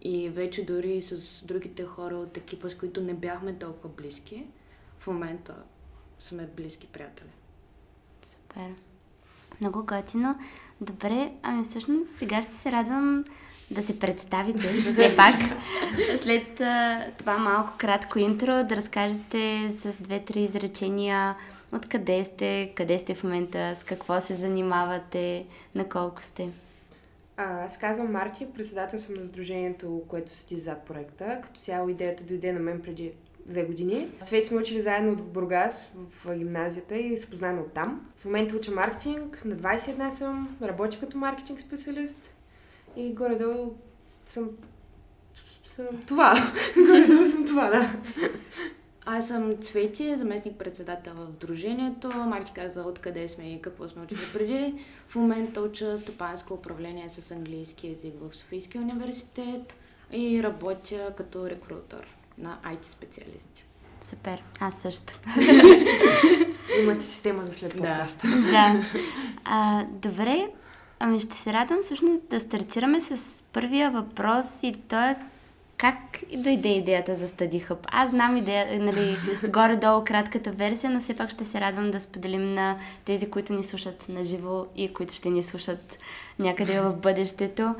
И 0.02 0.28
вече 0.28 0.66
дори 0.66 1.02
с 1.02 1.44
другите 1.44 1.84
хора 1.84 2.16
от 2.16 2.36
екипа, 2.36 2.70
с 2.70 2.74
които 2.74 3.00
не 3.00 3.14
бяхме 3.14 3.58
толкова 3.58 3.94
близки, 3.96 4.46
в 4.98 5.06
момента 5.06 5.54
сме 6.20 6.48
близки 6.56 6.86
приятели. 6.86 7.30
Супер. 8.26 8.70
Много 9.60 9.84
готино. 9.84 10.38
Добре, 10.80 11.32
ами 11.42 11.64
всъщност 11.64 12.10
сега 12.18 12.42
ще 12.42 12.54
се 12.54 12.72
радвам 12.72 13.24
да 13.70 13.82
се 13.82 13.98
представите 14.00 14.72
все 14.82 15.16
пак. 15.16 15.34
След 16.20 16.60
а, 16.60 17.04
това 17.18 17.38
малко 17.38 17.72
кратко 17.78 18.18
интро 18.18 18.64
да 18.64 18.76
разкажете 18.76 19.70
с 19.70 20.02
две-три 20.02 20.40
изречения 20.40 21.36
откъде 21.74 22.24
сте, 22.24 22.72
къде 22.76 22.98
сте 22.98 23.14
в 23.14 23.24
момента, 23.24 23.76
с 23.80 23.84
какво 23.84 24.20
се 24.20 24.34
занимавате, 24.34 25.46
на 25.74 25.88
колко 25.88 26.22
сте. 26.22 26.48
А, 27.36 27.64
аз 27.64 27.78
казвам 27.78 28.12
Марти, 28.12 28.46
председател 28.54 28.98
съм 28.98 29.14
на 29.14 29.24
сдружението, 29.24 30.02
което 30.08 30.32
седи 30.32 30.58
зад 30.58 30.82
проекта. 30.86 31.40
Като 31.42 31.60
цяло 31.60 31.88
идеята 31.88 32.24
дойде 32.24 32.52
на 32.52 32.60
мен 32.60 32.82
преди 32.82 33.12
две 33.46 33.64
години. 33.64 34.08
Свет 34.24 34.44
сме 34.44 34.56
учили 34.56 34.80
заедно 34.80 35.14
в 35.14 35.28
Бургас, 35.28 35.90
в 36.10 36.36
гимназията 36.36 36.96
и 36.96 37.18
се 37.18 37.30
познаваме 37.30 37.60
оттам. 37.60 38.10
В 38.18 38.24
момента 38.24 38.56
уча 38.56 38.70
маркетинг, 38.70 39.42
на 39.44 39.56
21 39.56 40.10
съм, 40.10 40.56
работя 40.62 41.00
като 41.00 41.18
маркетинг 41.18 41.60
специалист 41.60 42.32
и 42.96 43.14
горе-долу 43.14 43.74
съм, 44.26 44.50
съм 45.64 45.86
това. 46.06 46.34
горе-долу 46.76 47.26
съм 47.26 47.46
това, 47.46 47.70
да. 47.70 47.92
Аз 49.06 49.28
съм 49.28 49.56
Цвети, 49.56 50.16
заместник-председател 50.16 51.12
в 51.14 51.32
Дружението. 51.40 52.08
Марти 52.08 52.52
каза 52.52 52.82
откъде 52.82 53.28
сме 53.28 53.52
и 53.52 53.62
какво 53.62 53.88
сме 53.88 54.02
учили 54.02 54.20
преди. 54.32 54.74
В 55.08 55.14
момента 55.16 55.60
уча 55.60 55.98
стопанско 55.98 56.54
управление 56.54 57.10
с 57.10 57.30
английски 57.30 57.88
язик 57.88 58.14
в 58.20 58.36
Софийския 58.36 58.82
университет 58.82 59.74
и 60.12 60.42
работя 60.42 61.12
като 61.16 61.50
рекрутър 61.50 62.06
на 62.38 62.58
IT 62.64 62.82
специалисти. 62.84 63.64
Супер, 64.02 64.42
аз 64.60 64.82
също. 64.82 65.20
Имате 66.82 67.04
си 67.04 67.22
тема 67.22 67.44
за 67.44 67.52
след 67.52 67.70
Да. 67.70 67.76
подкаста. 67.78 68.28
да. 68.50 68.84
А, 69.44 69.84
добре, 69.84 70.48
ами 70.98 71.20
ще 71.20 71.36
се 71.36 71.52
радвам 71.52 71.78
всъщност 71.82 72.28
да 72.28 72.40
стартираме 72.40 73.00
с 73.00 73.42
първия 73.52 73.90
въпрос 73.90 74.46
и 74.62 74.72
то 74.88 75.00
е 75.00 75.16
как 75.78 75.96
дойде 76.36 76.68
идеята 76.68 77.16
за 77.16 77.28
Study 77.28 77.68
Hub? 77.68 77.78
Аз 77.86 78.10
знам 78.10 78.36
идея, 78.36 78.80
нали, 78.80 79.16
горе-долу 79.48 80.04
кратката 80.04 80.50
версия, 80.52 80.90
но 80.90 81.00
все 81.00 81.16
пак 81.16 81.30
ще 81.30 81.44
се 81.44 81.60
радвам 81.60 81.90
да 81.90 82.00
споделим 82.00 82.48
на 82.48 82.78
тези, 83.04 83.30
които 83.30 83.52
ни 83.52 83.64
слушат 83.64 84.08
на 84.08 84.24
живо 84.24 84.66
и 84.76 84.92
които 84.92 85.14
ще 85.14 85.30
ни 85.30 85.42
слушат 85.42 85.98
някъде 86.38 86.80
в 86.80 86.96
бъдещето. 86.96 87.74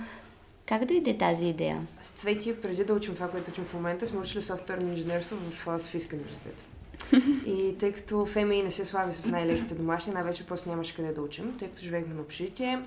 Как 0.67 0.85
дойде 0.85 1.19
тази 1.19 1.47
идея? 1.47 1.81
С 2.01 2.09
Цвети, 2.09 2.61
преди 2.63 2.85
да 2.85 2.95
учим 2.95 3.15
това, 3.15 3.29
което 3.29 3.51
учим 3.51 3.65
в 3.65 3.75
момента, 3.75 4.07
сме 4.07 4.21
учили 4.21 4.43
софтуерно 4.43 4.89
инженерство 4.89 5.37
в 5.51 5.81
Софийския 5.81 6.19
университет. 6.19 6.65
И 7.47 7.79
тъй 7.79 7.93
като 7.93 8.27
ФМИ 8.27 8.63
не 8.63 8.71
се 8.71 8.85
слави 8.85 9.13
с 9.13 9.27
най-леките 9.27 9.75
домашни, 9.75 10.13
най-вече 10.13 10.47
просто 10.47 10.69
нямаше 10.69 10.95
къде 10.95 11.13
да 11.13 11.23
учим, 11.23 11.57
тъй 11.59 11.69
като 11.69 11.83
живеехме 11.83 12.15
на 12.15 12.21
общежитие. 12.21 12.79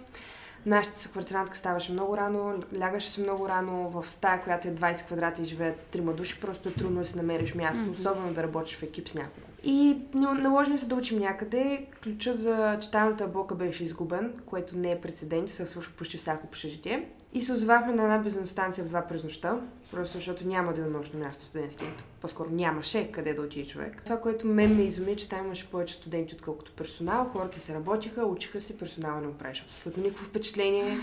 Нашата 0.67 0.97
съквартирантка 0.97 1.57
ставаше 1.57 1.91
много 1.91 2.17
рано, 2.17 2.53
лягаше 2.79 3.11
се 3.11 3.21
много 3.21 3.49
рано 3.49 3.89
в 3.89 4.09
стая, 4.09 4.43
която 4.43 4.67
е 4.67 4.71
20 4.71 5.05
квадрата 5.05 5.41
и 5.41 5.45
живеят 5.45 5.79
трима 5.81 6.13
души, 6.13 6.39
просто 6.39 6.69
е 6.69 6.73
трудно 6.73 6.99
да 6.99 7.05
си 7.05 7.17
намериш 7.17 7.55
място, 7.55 7.81
Мгм. 7.81 7.91
особено 7.91 8.33
да 8.33 8.43
работиш 8.43 8.75
в 8.75 8.83
екип 8.83 9.09
с 9.09 9.13
някого. 9.13 9.47
И 9.63 9.97
но- 10.13 10.33
наложи 10.33 10.71
ни 10.71 10.77
се 10.77 10.85
да 10.85 10.95
учим 10.95 11.19
някъде. 11.19 11.85
Ключа 12.03 12.33
за 12.33 12.77
читалната 12.81 13.27
блока 13.27 13.55
беше 13.55 13.83
изгубен, 13.83 14.33
което 14.45 14.77
не 14.77 14.91
е 14.91 15.01
прецедент, 15.01 15.49
се 15.49 15.67
случва 15.67 15.91
почти 15.93 16.17
всяко 16.17 16.47
общежитие. 16.47 17.09
И 17.37 17.41
се 17.41 17.53
озовахме 17.53 17.93
на 17.93 18.03
една 18.03 18.17
бензиностанция 18.17 18.85
в 18.85 18.87
два 18.87 19.01
през 19.01 19.23
нощта, 19.23 19.59
просто 19.91 20.17
защото 20.17 20.47
няма 20.47 20.73
денонощно 20.73 21.19
място 21.19 21.43
студентски. 21.43 21.85
По-скоро 22.21 22.49
нямаше 22.49 23.11
къде 23.11 23.33
да 23.33 23.41
отиде 23.41 23.67
човек. 23.67 24.03
Това, 24.03 24.19
което 24.19 24.47
мен 24.47 24.75
ме 24.75 24.83
изуми, 24.83 25.15
че 25.15 25.29
там 25.29 25.45
имаше 25.45 25.71
повече 25.71 25.93
студенти, 25.93 26.35
отколкото 26.35 26.71
персонал. 26.71 27.29
Хората 27.33 27.59
се 27.59 27.73
работиха, 27.73 28.25
учиха 28.25 28.61
се, 28.61 28.77
персонала 28.77 29.21
не 29.21 29.27
оправиш 29.27 29.65
абсолютно 29.67 30.03
никакво 30.03 30.25
впечатление, 30.25 30.97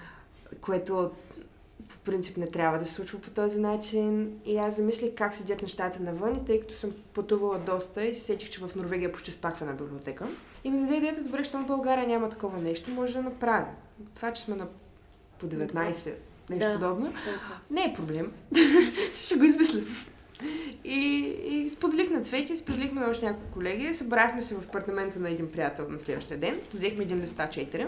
което 0.60 1.10
по 1.88 1.96
принцип 1.98 2.36
не 2.36 2.46
трябва 2.46 2.78
да 2.78 2.86
се 2.86 2.92
случва 2.92 3.20
по 3.20 3.30
този 3.30 3.58
начин. 3.58 4.40
И 4.44 4.58
аз 4.58 4.76
замислих 4.76 5.14
как 5.14 5.34
седят 5.34 5.62
нещата 5.62 6.02
навън 6.02 6.34
и 6.34 6.44
тъй 6.44 6.60
като 6.60 6.74
съм 6.74 6.92
пътувала 7.14 7.58
доста 7.58 8.04
и 8.04 8.14
се 8.14 8.20
сетих, 8.20 8.50
че 8.50 8.60
в 8.60 8.74
Норвегия 8.76 9.12
почти 9.12 9.30
спахва 9.30 9.66
на 9.66 9.72
библиотека. 9.72 10.26
И 10.64 10.70
ми 10.70 10.80
даде 10.80 10.96
идеята, 10.96 11.22
добре, 11.22 11.44
щом 11.44 11.62
в 11.62 11.66
България 11.66 12.08
няма 12.08 12.30
такова 12.30 12.58
нещо, 12.58 12.90
може 12.90 13.12
да 13.12 13.22
направим. 13.22 13.74
Това, 14.14 14.32
че 14.32 14.42
сме 14.42 14.56
на 14.56 14.66
по 15.42 15.48
19, 15.48 16.12
нещо 16.50 16.66
Да. 16.66 16.72
подобно, 16.74 17.04
Толкова. 17.06 17.58
не 17.70 17.84
е 17.84 17.94
проблем. 17.96 18.32
Ще 19.22 19.34
го 19.36 19.44
измислим. 19.44 19.86
И, 20.84 20.98
и 21.44 21.70
споделих 21.70 22.10
на 22.10 22.20
Цвети, 22.20 22.56
споделихме 22.56 23.00
на 23.00 23.10
още 23.10 23.24
няколко 23.26 23.52
колеги, 23.52 23.94
събрахме 23.94 24.42
се 24.42 24.54
в 24.54 24.58
апартамента 24.58 25.18
на 25.18 25.30
един 25.30 25.52
приятел 25.52 25.86
на 25.88 26.00
следващия 26.00 26.38
ден, 26.38 26.60
взехме 26.74 27.04
един 27.04 27.20
листа 27.20 27.42
4, 27.42 27.86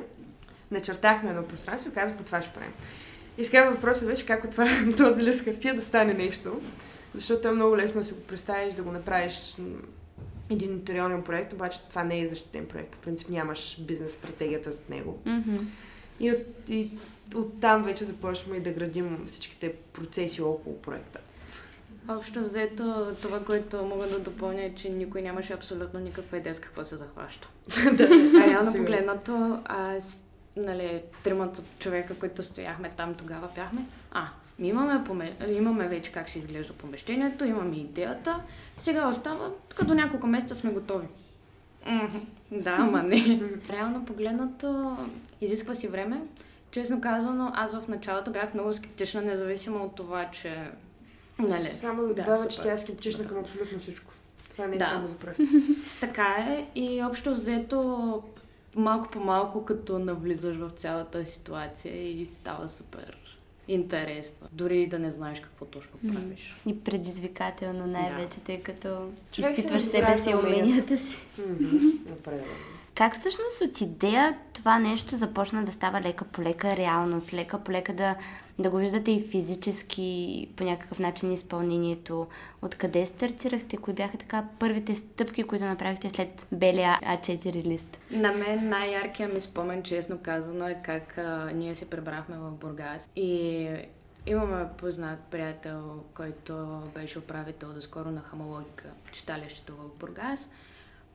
начертахме 0.71 1.31
едно 1.31 1.43
пространство 1.43 1.91
и 1.91 1.95
казахме 1.95 2.25
това 2.25 2.43
ще 2.43 2.53
правим. 2.53 2.73
И 3.39 3.45
сега 3.45 3.71
въпросът 3.71 4.09
беше 4.09 4.27
как 4.27 4.45
от 4.45 4.51
това, 4.51 4.69
този 4.97 5.23
лист 5.23 5.45
хартия 5.45 5.75
да 5.75 5.83
стане 5.83 6.15
нещо, 6.15 6.61
защото 7.15 7.49
е 7.49 7.53
много 7.53 7.77
лесно 7.77 8.01
да 8.01 8.07
си 8.07 8.15
го 8.15 8.21
представиш, 8.21 8.75
да 8.75 8.83
го 8.83 8.93
направиш 8.93 9.57
един 10.51 10.71
интериорен 10.73 11.23
проект, 11.23 11.53
обаче 11.53 11.79
това 11.89 12.05
не 12.05 12.21
е 12.21 12.27
защитен 12.27 12.67
проект. 12.67 12.91
По 12.91 12.99
принцип 12.99 13.29
нямаш 13.29 13.81
бизнес 13.81 14.13
стратегията 14.13 14.73
зад 14.73 14.91
него. 14.91 15.19
Мгм. 15.27 15.57
И, 16.21 16.31
от, 16.31 16.39
и 16.69 16.91
оттам 17.35 17.83
вече 17.83 18.05
започваме 18.05 18.57
и 18.57 18.61
да 18.61 18.73
градим 18.73 19.23
всичките 19.27 19.73
процеси 19.73 20.43
около 20.43 20.79
проекта. 20.83 21.19
Общо 22.09 22.45
взето, 22.45 23.15
това, 23.23 23.45
което 23.45 23.85
мога 23.85 24.07
да 24.07 24.19
допълня 24.19 24.63
е, 24.63 24.75
че 24.75 24.89
никой 24.89 25.23
нямаше 25.23 25.53
абсолютно 25.53 26.01
никаква 26.01 26.37
идея 26.37 26.55
с 26.55 26.61
какво 26.61 26.85
се 26.85 26.97
захваща. 26.97 27.49
да, 27.93 28.05
А 28.43 28.47
реално 28.47 28.73
погледнато, 28.73 29.59
аз, 29.65 30.25
нали, 30.57 31.03
тримата 31.25 31.63
човека, 31.79 32.15
които 32.15 32.43
стояхме 32.43 32.93
там 32.97 33.15
тогава, 33.15 33.49
бяхме, 33.55 33.87
а, 34.13 34.29
имаме, 34.59 35.05
поме... 35.05 35.37
имаме 35.49 35.89
вече 35.89 36.13
как 36.13 36.29
ще 36.29 36.39
изглежда 36.39 36.73
помещението, 36.73 37.45
имаме 37.45 37.77
идеята, 37.77 38.41
сега 38.79 39.09
остава, 39.09 39.51
като 39.77 39.95
няколко 39.95 40.27
месеца 40.27 40.57
сме 40.57 40.71
готови. 40.71 41.07
Да, 42.53 42.71
ама 42.71 43.03
не. 43.03 43.41
Реално 43.71 44.05
погледнато, 44.05 44.97
изисква 45.41 45.75
си 45.75 45.89
време. 45.89 46.23
Честно 46.71 47.01
казано, 47.01 47.53
аз 47.55 47.73
в 47.73 47.89
началото 47.89 48.31
бях 48.31 48.55
много 48.55 48.75
скептична, 48.75 49.23
независимо 49.23 49.85
от 49.85 49.95
това, 49.95 50.31
че 50.31 50.71
Нали? 51.39 51.61
Само 51.61 52.03
да 52.03 52.09
Да, 52.09 52.15
добавя, 52.15 52.49
че 52.49 52.61
тя 52.61 52.73
е 52.73 52.79
скептична 52.79 53.27
към 53.27 53.39
абсолютно 53.39 53.79
всичко. 53.79 54.13
Това 54.53 54.67
не 54.67 54.77
е 54.77 54.79
Да. 54.79 54.85
само 54.85 55.09
за 55.09 55.15
проекта. 55.15 55.43
Така 56.01 56.37
е 56.39 56.67
и 56.75 57.03
общо 57.03 57.35
взето 57.35 58.23
малко 58.77 59.11
по 59.11 59.21
малко 59.21 59.65
като 59.65 59.99
навлизаш 59.99 60.57
в 60.57 60.71
цялата 60.71 61.27
ситуация 61.27 62.21
и 62.21 62.27
става 62.27 62.69
супер 62.69 63.17
интересно. 63.69 64.47
Дори 64.53 64.83
и 64.83 64.87
да 64.87 64.99
не 64.99 65.13
знаеш 65.13 65.41
какво 65.41 65.65
точно 65.65 65.99
правиш. 66.13 66.57
И 66.67 66.81
предизвикателно 66.81 67.87
най-вече, 67.87 68.41
тъй 68.41 68.61
като 68.61 69.09
Човек 69.33 69.59
изпитваш 69.59 69.83
себе 69.83 70.19
си 70.19 70.35
уменията. 70.35 70.97
си. 70.97 71.17
Определено. 72.13 72.53
Как 72.95 73.15
всъщност 73.15 73.61
от 73.61 73.81
идея 73.81 74.39
това 74.53 74.79
нещо 74.79 75.17
започна 75.17 75.65
да 75.65 75.73
става 75.73 76.01
лека 76.01 76.25
по 76.25 76.43
лека 76.43 76.77
реалност, 76.77 77.33
лека 77.33 77.59
по 77.59 77.73
лека 77.73 77.93
да, 77.93 78.17
да 78.59 78.71
го 78.71 78.77
виждате 78.77 79.11
и 79.11 79.21
физически 79.21 80.49
по 80.57 80.65
някакъв 80.65 80.99
начин 80.99 81.33
изпълнението? 81.33 82.27
Откъде 82.63 83.07
стартирахте? 83.07 83.77
Кои 83.77 83.95
бяха 83.95 84.19
така 84.19 84.45
първите 84.59 84.95
стъпки, 84.95 85.43
които 85.43 85.65
направихте 85.65 86.11
след 86.11 86.47
белия 86.53 86.99
А4 87.03 87.65
лист? 87.65 87.99
На 88.11 88.33
мен 88.33 88.69
най-яркият 88.69 89.35
ми 89.35 89.41
спомен, 89.41 89.83
честно 89.83 90.19
казано, 90.19 90.69
е 90.69 90.81
как 90.85 91.19
а, 91.19 91.51
ние 91.55 91.75
се 91.75 91.91
прибрахме 91.91 92.37
в 92.39 92.51
Бургас 92.51 93.09
и 93.17 93.69
имаме 94.27 94.69
познат 94.77 95.21
приятел, 95.31 96.05
който 96.15 96.83
беше 96.95 97.19
управител 97.19 97.73
доскоро 97.73 98.11
на 98.11 98.21
Хамологика, 98.21 98.89
читалището 99.13 99.73
в 99.77 99.99
Бургас, 99.99 100.51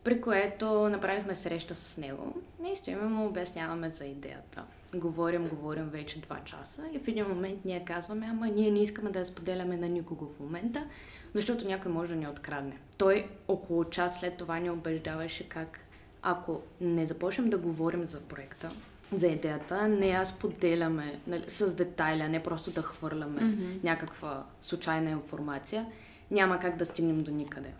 при 0.03 0.21
което 0.21 0.89
направихме 0.89 1.35
среща 1.35 1.75
с 1.75 1.97
него. 1.97 2.41
Стоим 2.75 3.07
му 3.07 3.25
обясняваме 3.25 3.89
за 3.89 4.05
идеята. 4.05 4.63
Говорим, 4.95 5.47
говорим 5.47 5.89
вече 5.89 6.21
два 6.21 6.39
часа 6.45 6.83
и 6.93 6.99
в 6.99 7.07
един 7.07 7.27
момент 7.27 7.65
ние 7.65 7.85
казваме, 7.85 8.27
ама 8.29 8.47
ние 8.47 8.71
не 8.71 8.81
искаме 8.81 9.09
да 9.09 9.19
я 9.19 9.25
споделяме 9.25 9.77
на 9.77 9.89
никого 9.89 10.25
в 10.25 10.39
момента, 10.39 10.85
защото 11.33 11.67
някой 11.67 11.91
може 11.91 12.13
да 12.13 12.19
ни 12.19 12.27
открадне. 12.27 12.77
Той 12.97 13.27
около 13.47 13.85
час 13.85 14.19
след 14.19 14.37
това 14.37 14.59
ни 14.59 14.69
убеждаваше 14.69 15.49
как 15.49 15.79
ако 16.21 16.61
не 16.81 17.05
започнем 17.05 17.49
да 17.49 17.57
говорим 17.57 18.05
за 18.05 18.19
проекта, 18.19 18.71
за 19.13 19.27
идеята, 19.27 19.87
не 19.87 20.07
я 20.07 20.25
споделяме 20.25 21.19
нали, 21.27 21.43
с 21.47 21.75
детайли, 21.75 22.21
а 22.21 22.29
не 22.29 22.43
просто 22.43 22.71
да 22.71 22.81
хвърляме 22.81 23.41
Мгм. 23.41 23.79
някаква 23.83 24.43
случайна 24.61 25.09
информация, 25.09 25.85
няма 26.31 26.59
как 26.59 26.77
да 26.77 26.85
стигнем 26.85 27.23
до 27.23 27.31
никъде. 27.31 27.73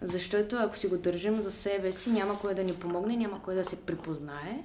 Защото 0.00 0.56
ако 0.56 0.76
си 0.76 0.86
го 0.86 0.96
държим 0.96 1.40
за 1.40 1.52
себе 1.52 1.92
си, 1.92 2.10
няма 2.10 2.38
кой 2.40 2.54
да 2.54 2.64
ни 2.64 2.74
помогне, 2.74 3.16
няма 3.16 3.42
кой 3.42 3.54
да 3.54 3.64
се 3.64 3.76
припознае. 3.76 4.64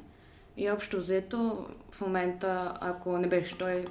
И 0.57 0.71
общо 0.71 0.97
взето, 0.97 1.67
в 1.91 2.01
момента, 2.01 2.77
ако 2.81 3.17
не 3.17 3.27
беше 3.27 3.57
той, 3.57 3.85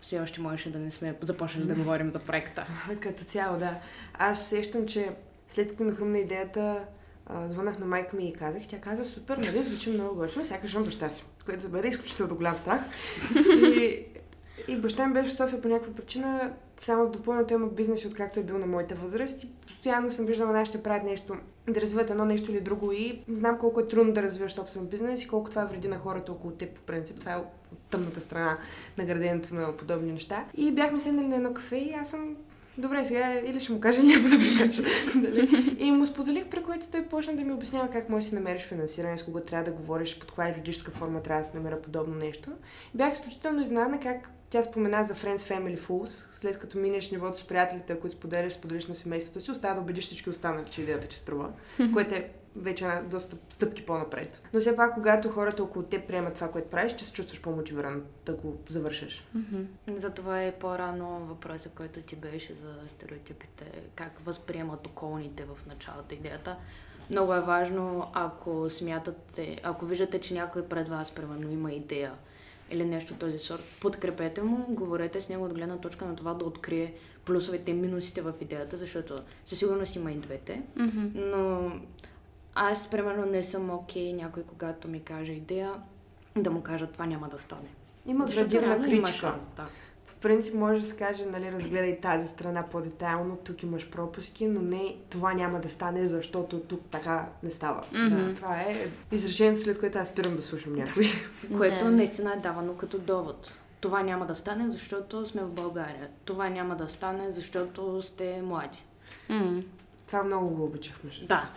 все 0.00 0.20
още 0.20 0.40
можеше 0.40 0.72
да 0.72 0.78
не 0.78 0.90
сме 0.90 1.14
започнали 1.22 1.66
да 1.66 1.74
говорим 1.74 2.10
за 2.10 2.18
проекта. 2.18 2.66
Като 3.00 3.24
цяло, 3.24 3.58
да. 3.58 3.78
Аз 4.14 4.48
сещам, 4.48 4.86
че 4.86 5.10
след 5.48 5.68
като 5.68 5.84
ми 5.84 5.92
хрумна 5.92 6.18
идеята, 6.18 6.84
звънах 7.46 7.78
на 7.78 7.86
майка 7.86 8.16
ми 8.16 8.28
и 8.28 8.32
казах, 8.32 8.62
тя 8.68 8.80
каза, 8.80 9.04
супер, 9.04 9.36
нали, 9.36 9.62
звучи 9.62 9.90
много 9.90 10.14
гочно, 10.14 10.44
сякаш 10.44 10.72
имам 10.72 10.84
баща 10.84 11.10
си, 11.10 11.24
което 11.44 11.62
за 11.62 11.68
мен 11.68 11.84
е 11.84 11.88
изключително 11.88 12.36
голям 12.36 12.58
страх. 12.58 12.80
И, 13.64 14.06
и 14.68 14.76
баща 14.76 15.06
ми 15.06 15.14
беше 15.14 15.30
в 15.30 15.36
София 15.36 15.60
по 15.60 15.68
някаква 15.68 15.94
причина, 15.94 16.52
само 16.80 17.04
да 17.04 17.10
допълня, 17.10 17.46
той 17.46 17.56
има 17.56 17.66
бизнес, 17.66 18.04
откакто 18.04 18.40
е 18.40 18.42
бил 18.42 18.58
на 18.58 18.66
моята 18.66 18.94
възраст 18.94 19.44
и 19.44 19.46
постоянно 19.66 20.10
съм 20.10 20.26
виждала 20.26 20.52
нашите 20.52 20.82
правят 20.82 21.04
нещо, 21.04 21.34
да 21.68 21.80
развиват 21.80 22.10
едно 22.10 22.24
нещо 22.24 22.50
или 22.50 22.60
друго 22.60 22.92
и 22.92 23.22
знам 23.28 23.58
колко 23.58 23.80
е 23.80 23.88
трудно 23.88 24.12
да 24.12 24.22
развиваш 24.22 24.52
собствен 24.52 24.86
бизнес 24.86 25.22
и 25.22 25.28
колко 25.28 25.50
това 25.50 25.64
вреди 25.64 25.88
на 25.88 25.98
хората 25.98 26.32
около 26.32 26.52
теб 26.52 26.74
по 26.74 26.80
принцип. 26.80 27.20
Това 27.20 27.32
е 27.32 27.36
от 27.36 27.46
тъмната 27.90 28.20
страна 28.20 28.58
на 28.98 29.04
граденето 29.04 29.54
на 29.54 29.76
подобни 29.76 30.12
неща. 30.12 30.44
И 30.54 30.72
бяхме 30.72 31.00
седнали 31.00 31.26
на 31.26 31.36
едно 31.36 31.54
кафе 31.54 31.76
и 31.76 31.92
аз 31.92 32.10
съм 32.10 32.36
Добре, 32.78 33.04
сега 33.04 33.40
или 33.46 33.60
ще 33.60 33.72
му 33.72 33.80
кажа, 33.80 34.00
или 34.00 34.06
няма 34.06 34.28
да 34.28 34.36
му 34.36 34.44
кажа. 34.58 34.82
Дали? 35.14 35.76
И 35.78 35.92
му 35.92 36.06
споделих, 36.06 36.46
при 36.46 36.62
което 36.62 36.86
той 36.86 37.02
почна 37.02 37.36
да 37.36 37.44
ми 37.44 37.52
обяснява 37.52 37.90
как 37.90 38.08
можеш 38.08 38.24
да 38.24 38.28
си 38.28 38.34
намериш 38.34 38.62
финансиране, 38.62 39.18
с 39.18 39.22
кого 39.22 39.40
трябва 39.40 39.64
да 39.64 39.70
говориш, 39.70 40.18
под 40.18 40.28
каква 40.28 40.48
юридическа 40.48 40.90
форма 40.90 41.22
трябва 41.22 41.42
да 41.42 41.48
се 41.48 41.56
намеря 41.56 41.82
подобно 41.82 42.14
нещо. 42.14 42.50
Бях 42.94 43.14
изключително 43.14 43.62
изненадана 43.62 44.00
как 44.00 44.30
тя 44.50 44.62
спомена 44.62 45.04
за 45.04 45.14
Friends 45.14 45.38
Family 45.38 45.78
Fools, 45.78 46.26
след 46.32 46.58
като 46.58 46.78
минеш 46.78 47.10
нивото 47.10 47.38
с 47.38 47.46
приятелите, 47.46 48.00
които 48.00 48.16
споделяш, 48.16 48.52
споделиш 48.52 48.86
на 48.86 48.94
семейството 48.94 49.40
си, 49.40 49.50
остава 49.50 49.74
да 49.74 49.80
убедиш 49.80 50.06
всички 50.06 50.30
останали, 50.30 50.70
че 50.70 50.82
идеята 50.82 51.08
ти 51.08 51.16
струва, 51.16 51.50
което 51.92 52.14
е 52.14 52.30
вече 52.56 52.84
една 52.84 53.02
доста 53.02 53.36
стъпки 53.50 53.86
по-напред. 53.86 54.42
Но 54.52 54.60
все 54.60 54.76
пак, 54.76 54.94
когато 54.94 55.30
хората 55.30 55.62
около 55.62 55.84
теб 55.84 56.06
приемат 56.06 56.34
това, 56.34 56.50
което 56.50 56.70
правиш, 56.70 56.92
ще 56.92 57.04
се 57.04 57.12
чувстваш 57.12 57.40
по-мотивиран 57.40 58.02
да 58.26 58.32
го 58.34 58.56
завършиш. 58.68 59.28
Затова 59.94 60.42
е 60.42 60.52
по-рано 60.52 61.26
въпросът, 61.26 61.72
който 61.72 62.00
ти 62.02 62.16
беше 62.16 62.54
за 62.54 62.88
стереотипите, 62.88 63.64
как 63.94 64.20
възприемат 64.24 64.86
околните 64.86 65.44
в 65.44 65.66
началото 65.66 66.14
идеята. 66.14 66.56
Много 67.10 67.34
е 67.34 67.40
важно, 67.40 68.10
ако 68.12 68.70
смятате, 68.70 69.60
ако 69.62 69.86
виждате, 69.86 70.20
че 70.20 70.34
някой 70.34 70.64
пред 70.64 70.88
вас, 70.88 71.10
примерно, 71.10 71.50
има 71.50 71.72
идея 71.72 72.12
или 72.70 72.84
нещо 72.84 73.14
този 73.14 73.38
сорт, 73.38 73.62
подкрепете 73.80 74.42
му, 74.42 74.66
говорете 74.68 75.20
с 75.20 75.28
него 75.28 75.44
от 75.44 75.54
гледна 75.54 75.76
точка 75.76 76.06
на 76.06 76.16
това 76.16 76.34
да 76.34 76.44
открие 76.44 76.94
плюсовете 77.24 77.70
и 77.70 77.74
минусите 77.74 78.22
в 78.22 78.34
идеята, 78.40 78.76
защото 78.76 79.18
със 79.46 79.58
сигурност 79.58 79.96
има 79.96 80.12
и 80.12 80.16
двете. 80.16 80.62
Мгм. 80.76 81.06
Но 81.14 81.72
аз, 82.54 82.90
примерно, 82.90 83.26
не 83.26 83.42
съм 83.42 83.70
окей 83.70 84.12
някой, 84.12 84.42
когато 84.42 84.88
ми 84.88 85.00
каже 85.00 85.32
идея, 85.32 85.72
да 86.36 86.50
му 86.50 86.62
кажа 86.62 86.86
това 86.86 87.06
няма 87.06 87.28
да 87.28 87.38
стане. 87.38 87.68
Има 88.06 88.26
градивна 88.26 88.66
реално 88.66 88.86
има 88.86 89.02
критика. 89.02 89.18
шанс, 89.18 89.44
да. 89.56 89.66
В 90.20 90.22
принцип 90.22 90.54
може 90.54 90.80
да 90.80 90.86
се 90.86 90.96
каже, 90.96 91.24
нали, 91.24 91.52
разгледай 91.52 92.00
тази 92.00 92.28
страна 92.28 92.64
по-детайлно, 92.64 93.36
тук 93.36 93.62
имаш 93.62 93.90
пропуски, 93.90 94.46
но 94.46 94.60
не, 94.62 94.96
това 95.10 95.34
няма 95.34 95.60
да 95.60 95.68
стане, 95.68 96.08
защото 96.08 96.58
тук 96.58 96.80
така 96.90 97.26
не 97.42 97.50
става. 97.50 97.82
Мгм. 97.92 98.34
Това 98.34 98.56
е 98.56 98.76
изречението, 99.12 99.60
след 99.60 99.80
което 99.80 99.98
аз 99.98 100.08
спирам 100.08 100.36
да 100.36 100.42
слушам 100.42 100.72
някой. 100.74 101.06
Което 101.56 101.84
Да. 101.84 101.90
наистина 101.90 102.32
е 102.32 102.38
давано 102.38 102.74
като 102.74 102.98
довод. 102.98 103.54
Това 103.80 104.02
няма 104.02 104.26
да 104.26 104.34
стане, 104.34 104.70
защото 104.70 105.26
сме 105.26 105.42
в 105.42 105.50
България. 105.50 106.08
Това 106.24 106.48
няма 106.48 106.76
да 106.76 106.88
стане, 106.88 107.30
защото 107.30 108.02
сте 108.02 108.42
млади. 108.42 108.84
М. 109.28 109.62
Това 110.06 110.22
много 110.22 110.48
го 110.48 110.64
обичах, 110.64 111.04
между 111.04 111.26
Да. 111.26 111.50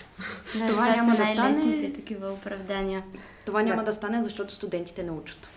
Да, 0.55 0.67
Това 0.67 0.95
няма 0.95 1.15
да 1.15 1.25
стане. 1.25 1.93
такива 1.93 2.31
оправдания. 2.31 3.03
Това 3.45 3.61
няма 3.61 3.75
Да. 3.77 3.85
да 3.85 3.93
стане, 3.93 4.23
защото 4.23 4.53
студентите 4.53 5.03
не 5.03 5.11
учат. 5.11 5.49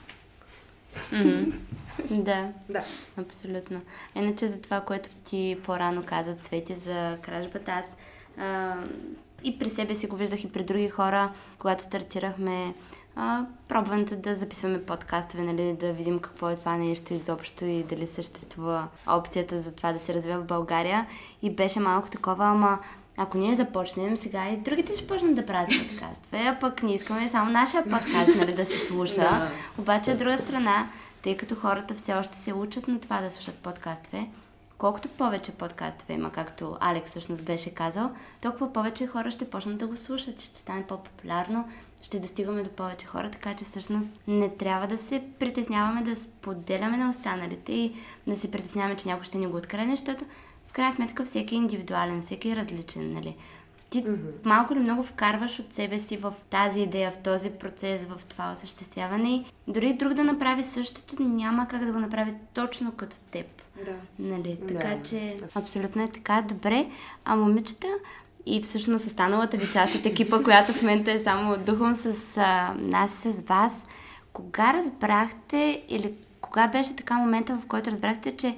Да, 2.11 2.49
Да. 2.69 2.85
абсолютно. 3.19 3.81
Иначе 4.15 4.49
за 4.49 4.61
това, 4.61 4.81
което 4.81 5.09
ти 5.25 5.59
по-рано 5.65 6.03
каза, 6.07 6.35
Цвети, 6.35 6.75
за 6.75 7.19
кражбата, 7.23 7.73
аз 7.73 7.97
а, 8.39 8.77
и 9.45 9.59
при 9.59 9.71
себе 9.71 9.95
си 9.95 10.07
го 10.07 10.17
виждах 10.17 10.45
и 10.45 10.53
при 10.53 10.65
други 10.65 10.89
хора, 10.89 11.33
когато 11.59 11.83
стартирахме 11.83 12.75
а, 13.17 13.45
пробването 13.69 14.17
да 14.17 14.35
записваме 14.35 14.83
подкастове, 14.83 15.43
нали, 15.43 15.77
да 15.81 15.93
видим 15.93 16.19
какво 16.19 16.51
е 16.51 16.57
това 16.57 16.77
нещо 16.77 17.15
изобщо 17.15 17.65
и 17.65 17.83
дали 17.83 18.07
съществува 18.07 18.89
опцията 19.07 19.61
за 19.61 19.73
това 19.73 19.93
да 19.93 19.99
се 19.99 20.15
развива 20.15 20.41
в 20.41 20.47
България. 20.47 21.07
И 21.43 21.51
беше 21.51 21.81
малко 21.81 22.11
такова, 22.11 22.45
ама 22.45 22.79
ако 23.17 23.39
ние 23.39 23.55
започнем 23.55 24.17
сега 24.17 24.49
и 24.49 24.57
другите 24.57 24.97
ще 24.97 25.07
почнат 25.07 25.35
да 25.35 25.47
правят 25.47 25.71
подкастове, 25.89 26.39
а 26.39 26.59
пък 26.61 26.83
ние 26.83 26.95
искаме 26.95 27.29
само 27.29 27.51
нашия 27.51 27.83
подкаст 27.83 28.37
нали, 28.37 28.55
да 28.55 28.65
се 28.65 28.79
слуша. 28.79 29.21
Да. 29.21 29.51
Обаче, 29.79 30.11
от 30.11 30.19
друга 30.19 30.39
страна, 30.39 30.89
тъй 31.23 31.37
като 31.37 31.55
хората 31.55 31.95
все 31.95 32.15
още 32.15 32.37
се 32.37 32.53
учат 32.53 32.89
на 32.89 33.01
това 33.01 33.21
да 33.21 33.31
слушат 33.31 33.55
подкастове, 33.55 34.27
колкото 34.79 35.09
повече 35.09 35.53
подкастове 35.53 36.15
има, 36.15 36.31
както 36.33 36.77
Алекс 36.81 37.11
всъщност 37.11 37.45
беше 37.45 37.75
казал, 37.75 38.11
толкова 38.41 38.73
повече 38.73 39.07
хора 39.07 39.31
ще 39.31 39.51
почнат 39.51 39.79
да 39.79 39.87
го 39.87 39.97
слушат, 39.97 40.41
ще 40.41 40.61
стане 40.61 40.87
по-популярно, 40.87 41.69
ще 42.03 42.21
достигаме 42.21 42.63
до 42.63 42.71
повече 42.71 43.07
хора, 43.07 43.31
така 43.31 43.55
че 43.55 43.65
всъщност 43.65 44.17
не 44.29 44.49
трябва 44.49 44.87
да 44.87 44.99
се 44.99 45.23
притесняваме 45.39 46.03
да 46.03 46.17
споделяме 46.17 46.97
на 46.97 47.11
останалите 47.11 47.73
и 47.73 47.95
да 48.27 48.37
се 48.37 48.51
притесняваме, 48.51 48.97
че 48.97 49.09
някой 49.09 49.25
ще 49.25 49.39
ни 49.39 49.47
го 49.47 49.57
открадне, 49.57 49.97
защото 49.97 50.25
в 50.25 50.56
крайна 50.77 50.93
сметка 50.95 51.25
всеки 51.25 51.55
е 51.55 51.59
индивидуален, 51.59 52.21
всеки 52.21 52.51
е 52.51 52.57
различен, 52.57 53.13
нали? 53.13 53.37
Ти 53.91 53.99
Мгм. 54.03 54.15
малко 54.45 54.73
или 54.73 54.81
много 54.81 55.03
вкарваш 55.03 55.59
от 55.59 55.75
себе 55.75 55.99
си 55.99 56.17
в 56.17 56.35
тази 56.51 56.81
идея, 56.81 57.11
в 57.11 57.19
този 57.19 57.51
процес, 57.51 58.05
в 58.05 58.27
това 58.27 58.53
осъществяване 58.53 59.31
и 59.35 59.45
дори 59.69 59.93
друг 59.93 60.15
да 60.15 60.25
направи 60.25 60.63
същото, 60.63 61.23
няма 61.23 61.69
как 61.69 61.85
да 61.85 61.93
го 61.93 61.99
направи 61.99 62.35
точно 62.55 62.93
като 62.93 63.17
теб. 63.31 63.47
Да. 63.85 63.93
Нали? 64.19 64.59
Така 64.69 64.95
Да. 64.97 65.03
че 65.03 65.37
абсолютно 65.55 66.03
е 66.03 66.09
така. 66.09 66.43
Добре. 66.49 66.87
А 67.25 67.37
момичета 67.37 67.87
и 68.47 68.63
всъщност 68.63 69.07
останалата 69.07 69.57
ви 69.57 69.73
част 69.73 69.95
от 69.95 70.07
екипа, 70.07 70.43
която 70.43 70.73
в 70.73 70.83
момента 70.83 71.13
е 71.13 71.19
само 71.19 71.57
духом 71.57 71.95
с 71.95 72.37
а, 72.37 72.75
нас, 72.81 73.13
с 73.13 73.43
вас, 73.43 73.87
кога 74.33 74.73
разбрахте 74.73 75.83
или 75.89 76.15
кога 76.41 76.69
беше 76.69 76.97
така 76.97 77.19
момента, 77.19 77.59
в 77.59 77.67
който 77.67 77.91
разбрахте, 77.91 78.37
че 78.37 78.57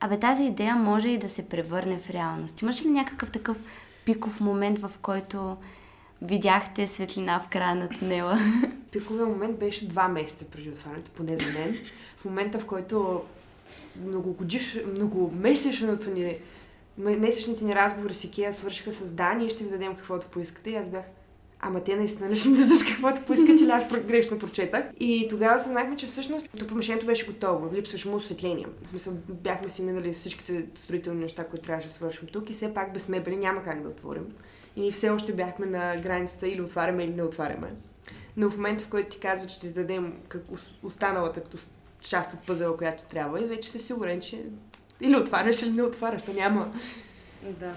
абе 0.00 0.18
тази 0.18 0.44
идея 0.44 0.76
може 0.76 1.08
и 1.08 1.18
да 1.18 1.28
се 1.28 1.48
превърне 1.48 1.98
в 1.98 2.10
реалност? 2.10 2.62
Имаше 2.62 2.84
ли 2.84 2.88
някакъв 2.88 3.30
такъв 3.30 3.56
пиков 4.04 4.40
момент, 4.40 4.78
в 4.78 4.90
който 5.02 5.56
видяхте 6.22 6.86
светлина 6.86 7.40
в 7.40 7.48
края 7.48 7.74
на 7.74 7.88
тунела? 7.88 8.38
Пиковия 8.92 9.26
момент 9.26 9.58
беше 9.58 9.88
два 9.88 10.08
месеца 10.08 10.44
преди 10.44 10.68
отварянето, 10.68 11.10
поне 11.10 11.36
за 11.36 11.58
мен. 11.58 11.76
В 12.18 12.24
момента, 12.24 12.58
в 12.58 12.66
който 12.66 13.22
многогодиш, 13.96 14.78
многомесечното 14.96 16.10
ни 16.10 16.36
месечните 16.98 17.64
ни 17.64 17.74
разговори 17.74 18.14
с 18.14 18.24
Икея 18.24 18.52
свършиха 18.52 18.92
с 18.92 19.12
да, 19.12 19.34
ние 19.34 19.48
ще 19.48 19.64
ви 19.64 19.70
дадем 19.70 19.94
каквото 19.94 20.26
поискате. 20.26 20.70
И 20.70 20.76
аз 20.76 20.88
бях, 20.88 21.04
ама 21.60 21.84
те 21.84 21.96
наистина 21.96 22.28
не 22.28 22.36
ще 22.36 22.48
дадат 22.48 22.84
каквото 22.84 23.22
поискат 23.22 23.60
или 23.60 23.70
аз 23.70 23.88
грешно 23.88 24.38
прочетах. 24.38 24.84
И 25.00 25.26
тогава 25.30 25.58
съзнахме, 25.58 25.96
че 25.96 26.06
всъщност 26.06 26.46
помещението 26.68 27.06
беше 27.06 27.26
готово, 27.26 27.74
липсваше 27.74 28.08
му 28.08 28.16
осветление. 28.16 28.66
В 28.82 28.90
смисъл, 28.90 29.12
бяхме 29.28 29.68
си 29.68 29.82
минали 29.82 30.12
всичките 30.12 30.66
строителни 30.84 31.20
неща, 31.20 31.44
които 31.44 31.64
трябваше 31.64 31.88
да 31.88 31.94
свършим 31.94 32.28
тук 32.32 32.50
и 32.50 32.52
все 32.52 32.74
пак 32.74 32.92
без 32.92 33.08
мебели 33.08 33.36
няма 33.36 33.62
как 33.62 33.82
да 33.82 33.88
отворим. 33.88 34.26
И 34.76 34.80
ние 34.80 34.90
все 34.90 35.10
още 35.10 35.32
бяхме 35.32 35.66
на 35.66 35.96
границата 35.96 36.48
или 36.48 36.60
отваряме 36.60 37.04
или 37.04 37.14
не 37.14 37.22
отваряме. 37.22 37.70
Но 38.36 38.50
в 38.50 38.56
момента, 38.56 38.84
в 38.84 38.88
който 38.88 39.10
ти 39.10 39.18
казва, 39.18 39.46
че 39.46 39.60
ти 39.60 39.68
дадем 39.68 40.14
как 40.28 40.42
останалата 40.82 41.42
част 42.00 42.32
от 42.32 42.46
пъзела, 42.46 42.76
която 42.76 43.04
трябва 43.04 43.42
и 43.42 43.46
вече 43.46 43.70
си 43.70 43.78
сигурен, 43.78 44.20
че 44.20 44.44
или 45.00 45.16
отваряш, 45.16 45.62
или 45.62 45.70
не 45.70 45.82
отваряш. 45.82 46.22
То 46.22 46.32
няма. 46.32 46.72
Да. 47.60 47.74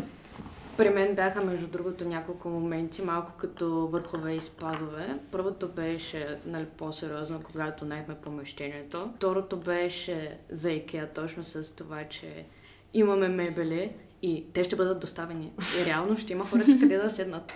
При 0.77 0.89
мен 0.89 1.15
бяха, 1.15 1.43
между 1.43 1.67
другото, 1.67 2.05
няколко 2.05 2.49
моменти, 2.49 3.01
малко 3.01 3.31
като 3.37 3.87
върхове 3.87 4.33
и 4.33 4.41
спадове. 4.41 5.17
Първото 5.31 5.67
беше 5.67 6.39
нали, 6.45 6.65
по-сериозно, 6.77 7.41
когато 7.43 7.85
найхме 7.85 8.15
помещението. 8.15 9.11
Второто 9.15 9.57
беше 9.57 10.37
за 10.51 10.71
Икеа, 10.71 11.09
точно 11.13 11.43
с 11.43 11.75
това, 11.75 12.03
че 12.03 12.45
имаме 12.93 13.27
мебели 13.27 13.91
и 14.21 14.45
те 14.53 14.63
ще 14.63 14.75
бъдат 14.75 14.99
доставени. 14.99 15.51
И 15.81 15.85
реално 15.85 16.17
ще 16.17 16.33
има 16.33 16.45
хората 16.45 16.77
къде 16.79 16.97
да 16.97 17.09
седнат. 17.09 17.53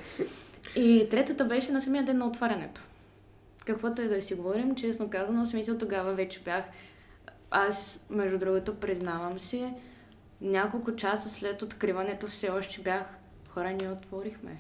И 0.76 1.08
третото 1.12 1.48
беше 1.48 1.72
на 1.72 1.82
самия 1.82 2.04
ден 2.04 2.18
на 2.18 2.28
отварянето. 2.28 2.82
Каквото 3.66 4.02
и 4.02 4.08
да 4.08 4.22
си 4.22 4.36
говорим, 4.36 4.76
честно 4.76 5.10
казано, 5.10 5.46
в 5.46 5.50
смисъл 5.50 5.78
тогава 5.78 6.14
вече 6.14 6.42
бях 6.46 6.64
аз, 7.52 8.06
между 8.10 8.38
другото, 8.38 8.76
признавам 8.76 9.40
си, 9.40 9.74
няколко 10.42 10.96
часа 10.96 11.30
след 11.30 11.62
откриването 11.62 12.28
все 12.28 12.50
още 12.50 12.82
бях 12.82 13.18
хора, 13.50 13.76
ние 13.82 13.90
отворихме. 13.90 14.58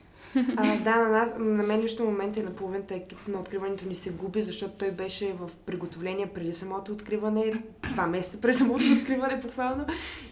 А, 0.58 0.78
да, 0.84 0.96
на, 0.96 1.10
нас, 1.10 1.34
на 1.38 1.64
мен 1.64 1.82
лично 1.82 2.06
момент 2.06 2.38
е 2.38 2.44
на 2.44 2.56
половината 2.56 2.96
екип 2.96 3.28
на 3.28 3.40
откриването 3.40 3.88
ни 3.88 3.96
се 3.96 4.10
губи, 4.10 4.44
защото 4.44 4.74
той 4.74 4.92
беше 4.92 5.34
в 5.34 5.50
приготовление 5.66 6.28
преди 6.28 6.54
самото 6.54 6.92
откриване, 6.92 7.64
два 7.94 8.08
месеца 8.08 8.42
преди 8.42 8.58
самото 8.58 8.84
откриване 9.02 9.36
буквално. 9.36 9.86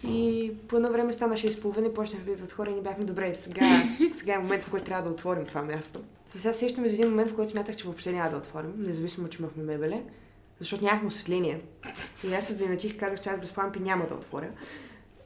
И 0.08 0.52
по 0.68 0.76
едно 0.76 0.92
време 0.92 1.12
станаше 1.12 1.46
използване, 1.46 1.94
почнаха 1.94 2.24
да 2.24 2.30
идват 2.30 2.52
хора 2.52 2.70
и 2.70 2.74
ни 2.74 2.80
бяхме 2.80 3.04
добре. 3.04 3.34
Сега, 3.34 3.82
сега 4.12 4.34
е 4.34 4.38
момент, 4.38 4.64
в 4.64 4.70
който 4.70 4.86
трябва 4.86 5.04
да 5.04 5.10
отворим 5.10 5.46
това 5.46 5.62
място. 5.62 6.00
Сега 6.36 6.52
сещаме 6.52 6.88
за 6.88 6.94
един 6.94 7.10
момент, 7.10 7.30
в 7.30 7.34
който 7.34 7.52
смятах, 7.52 7.76
че 7.76 7.84
въобще 7.84 8.12
няма 8.12 8.30
да 8.30 8.36
отворим, 8.36 8.72
независимо, 8.76 9.28
че 9.28 9.38
имахме 9.38 9.62
мебеле 9.62 10.02
защото 10.58 10.84
нямахме 10.84 11.08
осветление. 11.08 11.60
И 12.28 12.34
аз 12.34 12.46
се 12.46 12.52
заиначих, 12.52 12.98
казах, 12.98 13.20
че 13.20 13.28
аз 13.28 13.40
без 13.40 13.56
лампи 13.56 13.80
няма 13.80 14.06
да 14.06 14.14
отворя. 14.14 14.48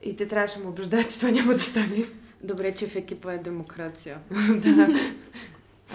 И 0.02 0.16
те 0.16 0.28
трябваше 0.28 0.58
да 0.58 0.64
ме 0.64 0.70
убеждат, 0.70 1.10
че 1.10 1.20
това 1.20 1.30
няма 1.32 1.52
да 1.52 1.60
стане. 1.60 2.04
Добре, 2.44 2.74
че 2.74 2.88
в 2.88 2.96
екипа 2.96 3.32
е 3.32 3.38
демокрация. 3.38 4.18
да. 4.56 4.88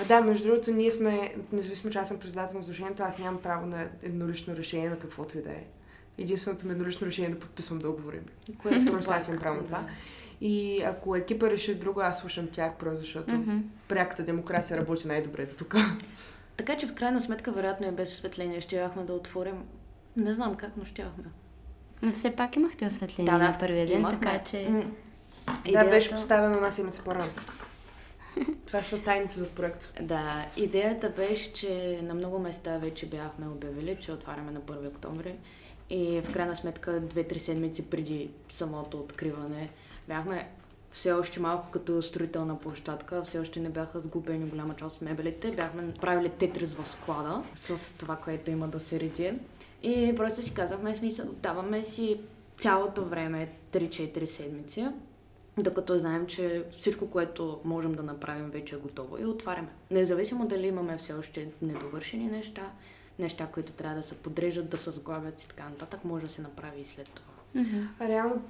А 0.02 0.06
да, 0.06 0.22
между 0.22 0.48
другото, 0.48 0.72
ние 0.72 0.92
сме, 0.92 1.36
независимо, 1.52 1.92
че 1.92 1.98
аз 1.98 2.08
съм 2.08 2.20
председател 2.20 2.58
на 2.60 2.66
служението, 2.66 3.04
аз 3.04 3.20
нямам 3.20 3.42
право 3.42 3.66
на 3.66 3.88
еднолично 4.04 4.56
решение 4.56 4.90
на 4.90 5.00
каквото 5.00 5.38
и 5.38 5.42
да 5.42 5.50
е. 5.50 5.64
Единственото 6.18 6.66
ми 6.66 6.72
еднолично 6.72 7.08
решение 7.08 7.32
е 7.32 7.34
да 7.34 7.40
подписвам 7.40 7.80
договори. 7.80 8.20
Което 8.58 8.86
просто 8.92 9.12
аз 9.12 9.28
имам 9.28 9.40
право 9.40 9.58
на 9.58 9.64
това. 9.64 9.88
И 10.42 10.82
ако 10.84 11.16
екипа 11.16 11.50
реши 11.50 11.76
друго, 11.76 12.00
аз 12.00 12.20
слушам 12.20 12.48
тях, 12.48 12.72
просто 12.80 13.00
защото 13.00 13.32
mm-hmm. 13.32 13.62
пряката 13.88 14.24
демокрация 14.24 14.78
работи 14.78 15.08
най-добре 15.08 15.46
за 15.46 15.58
тук. 15.58 15.76
Така 16.58 16.78
че 16.78 16.88
в 16.88 16.94
крайна 16.94 17.22
сметка, 17.22 17.52
вероятно 17.52 17.88
и 17.88 17.92
без 17.92 18.14
осветление, 18.14 18.62
щяхме 18.62 19.04
да 19.04 19.14
отворим. 19.14 19.64
Не 20.18 20.34
знам 20.34 20.56
как, 20.56 20.72
но 20.78 20.86
щяхме. 20.86 21.24
Но 22.02 22.12
все 22.12 22.36
пак 22.36 22.56
имахте 22.56 22.88
осветление 22.88 23.32
да, 23.32 23.38
на 23.38 23.58
първия 23.60 23.88
ден, 23.88 24.00
имахме. 24.00 24.20
така 24.20 24.44
че... 24.44 24.68
М- 24.70 24.84
идеята... 25.66 25.90
Да, 25.90 25.96
беше 25.96 26.10
поставена 26.10 26.56
една 26.56 26.72
седмица 26.72 27.02
по-рано. 27.02 27.32
Това 28.68 28.84
са 28.84 29.02
тайните 29.04 29.36
за 29.36 29.50
проект. 29.50 29.94
Да, 30.02 30.46
идеята 30.58 31.10
беше, 31.10 31.54
че 31.54 32.00
на 32.04 32.14
много 32.14 32.40
места 32.40 32.78
вече 32.78 33.06
бяхме 33.06 33.48
обявили, 33.48 33.98
че 34.02 34.12
отваряме 34.12 34.52
на 34.52 34.62
1 34.62 34.88
октомври. 34.88 35.36
И 35.90 36.22
в 36.22 36.34
крайна 36.34 36.56
сметка, 36.56 37.00
две-три 37.00 37.40
седмици 37.40 37.86
преди 37.90 38.30
самото 38.50 38.98
откриване, 39.00 39.70
бяхме 40.08 40.50
все 40.92 41.12
още 41.12 41.40
малко 41.40 41.72
като 41.72 42.02
строителна 42.02 42.60
площадка, 42.60 43.24
все 43.24 43.40
още 43.40 43.60
не 43.60 43.70
бяха 43.70 44.00
сгубени 44.00 44.46
голяма 44.50 44.76
част 44.76 44.96
от 44.96 45.02
мебелите. 45.02 45.52
Бяхме 45.52 45.94
правили 45.94 46.30
тетрис 46.30 46.74
в 46.74 46.88
склада 46.92 47.44
с 47.56 47.98
това, 47.98 48.16
което 48.16 48.52
има 48.52 48.68
да 48.68 48.80
се 48.80 49.00
реди. 49.00 49.34
И 49.86 50.16
просто 50.16 50.44
си 50.44 50.54
казахме, 50.54 50.96
смисъл, 50.96 51.26
даваме 51.44 51.84
си 51.84 52.20
цялото 52.60 53.06
време, 53.06 53.50
3-4 53.72 54.26
седмици, 54.26 54.88
докато 55.58 55.98
знаем, 55.98 56.28
че 56.28 56.64
всичко, 56.80 57.10
което 57.10 57.60
можем 57.64 57.94
да 57.94 58.04
направим, 58.04 58.50
вече 58.50 58.76
е 58.76 58.78
готово 58.78 59.18
и 59.18 59.26
отваряме. 59.26 59.68
Независимо 59.92 60.48
дали 60.48 60.68
имаме 60.68 60.98
все 60.98 61.14
още 61.14 61.48
недовършени 61.62 62.28
неща, 62.28 62.72
неща, 63.20 63.48
които 63.52 63.72
трябва 63.72 63.98
да 63.98 64.04
се 64.04 64.16
подрежат, 64.16 64.70
да 64.70 64.78
се 64.78 64.92
сглавят 64.92 65.42
и 65.42 65.48
така 65.48 65.70
нататък, 65.70 66.06
може 66.06 66.26
да 66.26 66.32
се 66.32 66.42
направи 66.42 66.82
и 66.82 66.86
след 66.86 67.10
това. 67.10 67.64
Mm-hmm. 67.64 68.08
Реално 68.08 68.42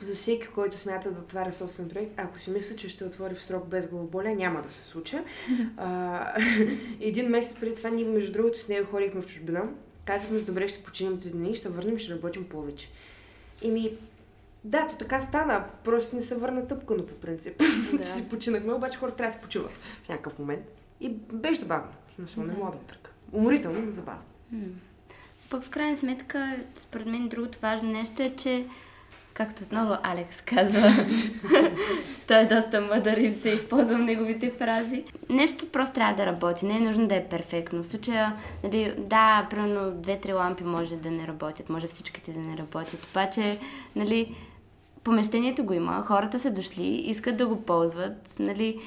за 0.00 0.14
всеки, 0.14 0.46
който 0.46 0.78
смята 0.78 1.10
да 1.10 1.20
отваря 1.20 1.52
собствен 1.52 1.88
проект, 1.88 2.12
ако 2.16 2.38
си 2.38 2.50
мисля, 2.50 2.76
че 2.76 2.88
ще 2.88 3.04
отвори 3.04 3.34
в 3.34 3.42
срок 3.42 3.66
без 3.66 3.88
главоболие, 3.88 4.34
няма 4.34 4.62
да 4.62 4.72
се 4.72 4.84
случи. 4.84 5.18
А, 5.76 6.32
един 7.00 7.28
месец 7.28 7.60
преди 7.60 7.74
това 7.74 7.90
ние, 7.90 8.04
между 8.04 8.32
другото, 8.32 8.60
с 8.60 8.68
него 8.68 8.90
ходихме 8.90 9.20
в 9.22 9.26
чужбина. 9.26 9.62
Казахме, 10.04 10.38
добре, 10.38 10.68
ще 10.68 10.82
починем 10.82 11.20
три 11.20 11.30
дни, 11.30 11.54
ще 11.54 11.68
върнем, 11.68 11.98
ще 11.98 12.12
работим 12.12 12.48
повече. 12.48 12.88
И 13.62 13.70
ми, 13.70 13.92
да, 14.64 14.86
то 14.86 14.96
така 14.96 15.20
стана. 15.20 15.64
Просто 15.84 16.16
не 16.16 16.22
се 16.22 16.34
върна 16.34 16.66
тъпкано 16.66 17.06
по 17.06 17.14
принцип. 17.14 17.62
Да. 17.92 18.04
си 18.16 18.28
починахме, 18.28 18.72
обаче 18.72 18.98
хората 18.98 19.16
трябва 19.16 19.32
да 19.32 19.36
се 19.36 19.42
почуват 19.42 19.74
в 19.74 20.08
някакъв 20.08 20.38
момент. 20.38 20.64
И 21.00 21.08
беше 21.32 21.60
забавно. 21.60 21.92
Смисъл, 22.14 22.44
не 22.44 22.52
мога 22.52 22.72
да 22.72 22.78
търка. 22.78 23.10
Уморително, 23.32 23.82
но 23.82 23.92
забавно. 23.92 24.22
Пък 25.50 25.62
в 25.62 25.70
крайна 25.70 25.96
сметка, 25.96 26.56
според 26.74 27.06
мен 27.06 27.28
другото 27.28 27.58
важно 27.58 27.90
нещо 27.90 28.22
е, 28.22 28.36
че 28.36 28.66
както 29.34 29.62
отново 29.62 29.96
Алекс 30.02 30.40
казва, 30.40 30.88
той 32.28 32.36
е 32.36 32.46
доста 32.46 32.80
мъдър 32.80 33.16
и 33.16 33.34
се 33.34 33.48
използвам 33.48 34.04
неговите 34.04 34.50
фрази. 34.50 35.04
Нещо 35.28 35.68
просто 35.72 35.94
трябва 35.94 36.14
да 36.14 36.26
работи, 36.26 36.66
не 36.66 36.76
е 36.76 36.80
нужно 36.80 37.06
да 37.06 37.14
е 37.14 37.24
перфектно. 37.24 37.82
В 37.82 37.86
случая, 37.86 38.36
нали, 38.64 38.94
да, 38.98 39.46
примерно 39.50 39.90
две-три 39.90 40.32
лампи 40.32 40.64
може 40.64 40.96
да 40.96 41.10
не 41.10 41.26
работят, 41.26 41.68
може 41.68 41.86
всичките 41.86 42.32
да 42.32 42.40
не 42.40 42.56
работят, 42.56 43.08
обаче, 43.10 43.58
нали, 43.96 44.34
помещението 45.04 45.64
го 45.64 45.72
има, 45.72 46.02
хората 46.02 46.38
са 46.38 46.50
дошли, 46.50 46.86
искат 46.86 47.36
да 47.36 47.46
го 47.46 47.62
ползват, 47.62 48.34
нали, 48.38 48.80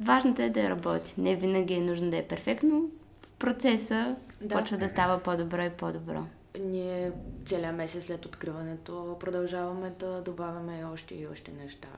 важното 0.00 0.42
е 0.42 0.50
да 0.50 0.70
работи. 0.70 1.14
Не 1.18 1.34
винаги 1.34 1.74
е 1.74 1.80
нужно 1.80 2.10
да 2.10 2.16
е 2.16 2.22
перфектно, 2.22 2.82
в 3.22 3.32
процеса 3.32 4.16
да. 4.40 4.58
почва 4.58 4.76
да 4.76 4.88
става 4.88 5.18
по-добро 5.18 5.62
и 5.62 5.70
по-добро 5.70 6.24
ние 6.60 7.12
целият 7.46 7.76
месец 7.76 8.06
след 8.06 8.26
откриването 8.26 9.16
продължаваме 9.20 9.90
да 9.90 10.22
добавяме 10.22 10.84
още 10.92 11.14
и 11.14 11.26
още 11.26 11.52
неща. 11.52 11.88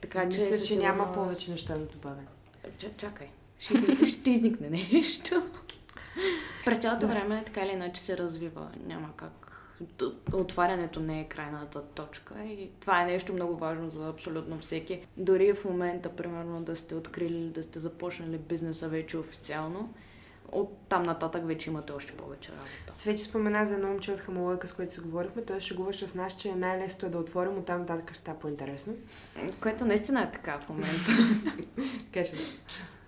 Така 0.00 0.28
че, 0.28 0.50
Мисля, 0.50 0.66
че 0.66 0.76
няма 0.76 1.12
повече 1.12 1.50
неща 1.50 1.78
да 1.78 1.86
добавя. 1.86 2.22
чакай. 2.96 3.28
Ще, 3.58 4.06
ще 4.06 4.30
изникне 4.30 4.70
нещо. 4.70 5.42
През 6.64 6.78
цялото 6.78 7.06
да. 7.06 7.12
време 7.12 7.42
така 7.46 7.60
или 7.60 7.72
иначе 7.72 8.00
се 8.00 8.18
развива. 8.18 8.68
Няма 8.86 9.08
как. 9.16 9.50
Отварянето 10.32 11.00
не 11.00 11.20
е 11.20 11.28
крайната 11.28 11.82
точка 11.82 12.34
и 12.44 12.70
това 12.80 13.02
е 13.02 13.06
нещо 13.06 13.32
много 13.32 13.56
важно 13.56 13.90
за 13.90 14.08
абсолютно 14.08 14.58
всеки. 14.58 15.06
Дори 15.16 15.52
в 15.54 15.64
момента, 15.64 16.08
примерно, 16.08 16.62
да 16.62 16.76
сте 16.76 16.94
открили, 16.94 17.48
да 17.48 17.62
сте 17.62 17.78
започнали 17.78 18.38
бизнеса 18.38 18.88
вече 18.88 19.18
официално, 19.18 19.94
от 20.54 20.78
там 20.88 21.02
нататък 21.02 21.46
вече 21.46 21.70
имате 21.70 21.92
още 21.92 22.12
повече 22.12 22.52
работа. 22.52 22.92
Цвети 22.96 23.22
спомена 23.22 23.66
за 23.66 23.74
едно 23.74 23.88
момче 23.88 24.12
от 24.12 24.20
Хамалойка, 24.20 24.68
с 24.68 24.72
което 24.72 24.94
си 24.94 25.00
говорихме. 25.00 25.44
Той 25.44 25.60
ще 25.60 25.74
говори 25.74 25.96
с 25.96 26.14
нас, 26.14 26.36
че 26.36 26.54
най-лесното 26.54 27.06
е 27.06 27.08
да 27.08 27.18
отворим, 27.18 27.58
от 27.58 27.66
там 27.66 27.80
нататък 27.80 28.14
ще 28.14 28.34
по-интересно. 28.40 28.94
Което 29.60 29.84
наистина 29.84 30.22
е 30.22 30.32
така 30.32 30.58
в 30.58 30.68
момента. 30.68 31.10
Каже. 32.14 32.32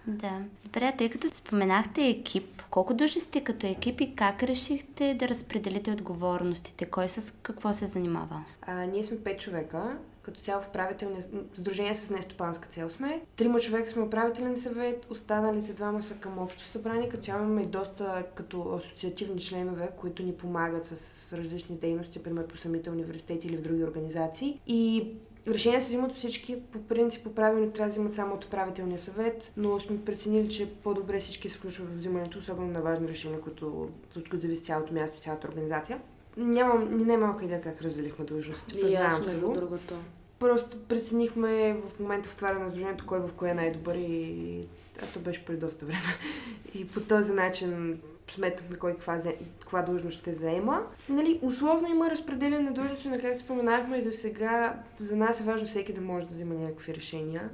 Да. 0.07 0.42
Добре, 0.64 0.95
тъй 0.99 1.11
като 1.11 1.29
споменахте 1.29 2.09
екип, 2.09 2.62
колко 2.71 2.95
души 2.95 3.21
сте 3.21 3.45
като 3.45 3.66
екип 3.66 4.01
и 4.01 4.14
как 4.14 4.42
решихте 4.42 5.14
да 5.14 5.29
разпределите 5.29 5.90
отговорностите? 5.90 6.85
Кой 6.85 7.09
с 7.09 7.33
какво 7.42 7.75
се 7.75 7.87
занимава? 7.87 8.45
А, 8.62 8.85
ние 8.85 9.05
сме 9.05 9.19
пет 9.19 9.40
човека 9.40 9.99
като 10.27 10.40
цяло 10.40 10.62
в 10.62 10.69
правителния 10.69 11.25
сдружение 11.55 11.95
с 11.95 12.11
нестопанска 12.11 12.69
цел 12.69 12.90
сме. 12.90 13.21
Трима 13.37 13.61
човека 13.61 13.90
сме 13.90 14.03
управителен 14.03 14.57
съвет, 14.57 15.07
останалите 15.11 15.73
двама 15.73 16.03
са 16.03 16.14
към 16.14 16.38
общо 16.38 16.66
събрание, 16.66 17.09
като 17.09 17.25
цяло 17.25 17.42
имаме 17.42 17.62
и 17.62 17.66
доста 17.66 18.25
като 18.35 18.75
асоциативни 18.75 19.40
членове, 19.40 19.88
които 19.97 20.23
ни 20.23 20.33
помагат 20.33 20.87
с, 20.87 20.97
с 20.97 21.33
различни 21.33 21.77
дейности, 21.77 22.19
например 22.19 22.47
по 22.47 22.57
самите 22.57 22.90
университети 22.90 23.47
или 23.47 23.57
в 23.57 23.62
други 23.62 23.85
организации. 23.85 24.61
И 24.66 25.09
Решения 25.47 25.83
се 25.83 25.87
взимат 25.87 26.15
всички. 26.15 26.57
По 26.73 26.83
принцип, 26.83 27.25
по 27.25 27.35
правилно 27.35 27.71
трябва 27.71 27.89
да 27.89 27.91
взимат 27.91 28.15
само 28.15 28.35
от 28.35 28.45
управителния 28.45 28.99
съвет, 28.99 29.53
но 29.57 29.81
сме 29.81 30.05
преценили, 30.05 30.49
че 30.49 30.71
по-добре 30.71 31.21
всички 31.21 31.49
се 31.49 31.59
включват 31.59 31.89
в 31.89 31.97
взимането, 31.97 32.39
особено 32.39 32.69
на 32.69 32.81
важни 32.81 33.09
решения, 33.09 33.41
които, 33.41 33.91
които 34.15 34.41
зависи 34.41 34.63
цялото 34.63 34.95
място, 34.95 35.21
цялата 35.21 35.49
организация. 35.49 36.01
нямам, 36.37 36.97
не 36.97 37.15
е 37.15 37.17
малка 37.17 37.45
идея 37.45 37.61
как 37.61 37.83
разделихме 37.83 38.25
длъжностите. 38.25 38.81
Признавам 38.81 39.25
се 39.25 39.37
го. 39.37 39.53
другото. 39.53 39.95
Просто 40.39 40.79
преценихме 40.89 41.81
в 41.89 42.01
момента 42.01 42.29
в 42.29 42.37
това 42.37 42.53
на 42.53 42.71
сдружението 42.71 43.07
кой 43.07 43.21
в 43.21 43.31
кое 43.37 43.51
е 43.51 43.55
най-добър 43.55 43.95
и 43.95 44.61
а 45.03 45.07
то 45.07 45.21
беше 45.21 45.45
преди 45.45 45.61
доста 45.61 45.87
време. 45.87 46.19
И 46.75 46.87
по 46.87 47.01
този 47.01 47.33
начин 47.33 48.01
сметнахме 48.31 48.77
кой 48.79 48.93
каква, 48.93 49.21
каква 49.61 49.83
длъжност 49.83 50.19
ще 50.19 50.33
заема. 50.33 50.87
Нали, 51.09 51.39
условно 51.43 51.89
има 51.89 52.11
разпределение 52.11 52.61
на 52.61 52.73
длъжности, 52.73 53.09
на 53.09 53.21
както 53.21 53.41
споменахме 53.41 53.97
и 53.97 54.05
до 54.05 54.12
сега. 54.12 54.83
За 54.97 55.17
нас 55.17 55.41
е 55.41 55.45
важно 55.45 55.67
всеки 55.67 55.93
да 55.93 56.01
може 56.01 56.27
да 56.27 56.35
взима 56.35 56.55
някакви 56.55 56.95
решения, 56.95 57.51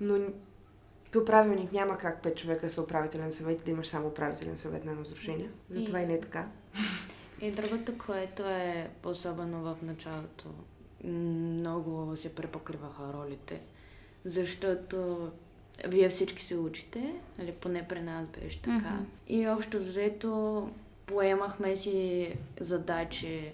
но 0.00 0.18
по 1.12 1.24
правилник 1.24 1.72
няма 1.72 1.98
как 1.98 2.22
пет 2.22 2.36
човека 2.36 2.70
са 2.70 2.82
управителен 2.82 3.32
съвет 3.32 3.60
и 3.60 3.64
да 3.64 3.70
имаш 3.70 3.86
само 3.86 4.08
управителен 4.08 4.58
съвет 4.58 4.84
на 4.84 4.92
едно 4.92 5.04
сдружение. 5.04 5.50
Затова 5.70 6.00
и, 6.00 6.02
И- 6.02 6.06
не 6.06 6.14
е 6.14 6.20
така. 6.20 6.46
И 7.40 7.50
другото, 7.50 7.98
което 8.06 8.42
е 8.42 8.90
особено 9.04 9.62
в 9.62 9.76
началото, 9.82 10.48
много 11.04 12.16
се 12.16 12.34
препокриваха 12.34 13.12
ролите, 13.12 13.60
защото 14.24 15.30
вие 15.86 16.08
всички 16.08 16.44
се 16.44 16.56
учите, 16.56 17.14
нали, 17.38 17.52
поне 17.52 17.88
при 17.88 18.00
нас 18.00 18.26
беше 18.40 18.62
така. 18.62 18.90
Мгм. 18.90 19.04
И 19.28 19.48
общо 19.48 19.78
взето 19.78 20.70
поемахме 21.06 21.76
си 21.76 22.34
задачи, 22.60 23.52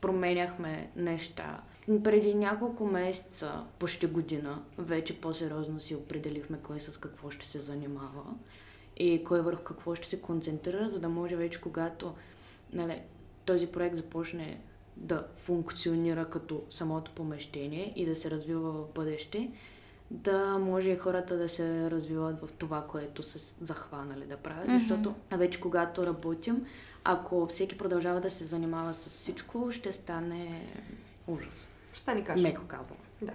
променяхме 0.00 0.90
неща. 0.96 1.60
Преди 2.04 2.34
няколко 2.34 2.86
месеца, 2.86 3.64
почти 3.78 4.06
година, 4.06 4.62
вече 4.78 5.20
по-сериозно 5.20 5.80
си 5.80 5.94
определихме 5.94 6.58
кой 6.62 6.80
с 6.80 7.00
какво 7.00 7.30
ще 7.30 7.46
се 7.46 7.60
занимава 7.60 8.24
и 8.96 9.24
кой 9.24 9.40
върху 9.40 9.64
какво 9.64 9.94
ще 9.94 10.08
се 10.08 10.20
концентрира, 10.20 10.88
за 10.88 11.00
да 11.00 11.08
може 11.08 11.36
вече 11.36 11.60
когато 11.60 12.14
нали, 12.72 13.00
този 13.44 13.66
проект 13.66 13.96
започне 13.96 14.60
да 14.96 15.26
функционира 15.36 16.30
като 16.30 16.62
самото 16.70 17.10
помещение 17.10 17.92
и 17.96 18.06
да 18.06 18.16
се 18.16 18.30
развива 18.30 18.72
в 18.72 18.84
бъдеще, 18.94 19.50
да 20.10 20.58
може 20.58 20.88
и 20.88 20.98
хората 20.98 21.36
да 21.36 21.48
се 21.48 21.90
развиват 21.90 22.40
в 22.40 22.52
това, 22.52 22.86
което 22.86 23.22
са 23.22 23.38
захванали 23.60 24.24
да 24.24 24.36
правят. 24.36 24.68
Мгм. 24.68 24.78
Защото 24.78 25.14
вече 25.30 25.60
когато 25.60 26.06
работим, 26.06 26.66
ако 27.04 27.46
всеки 27.46 27.78
продължава 27.78 28.20
да 28.20 28.30
се 28.30 28.44
занимава 28.44 28.94
с 28.94 29.06
всичко, 29.06 29.72
ще 29.72 29.92
стане 29.92 30.62
ужас. 31.26 31.66
Ще 31.92 32.14
ни 32.14 32.24
кажа. 32.24 32.42
Меко 32.42 32.62
казвам. 32.68 32.98
Да. 33.22 33.32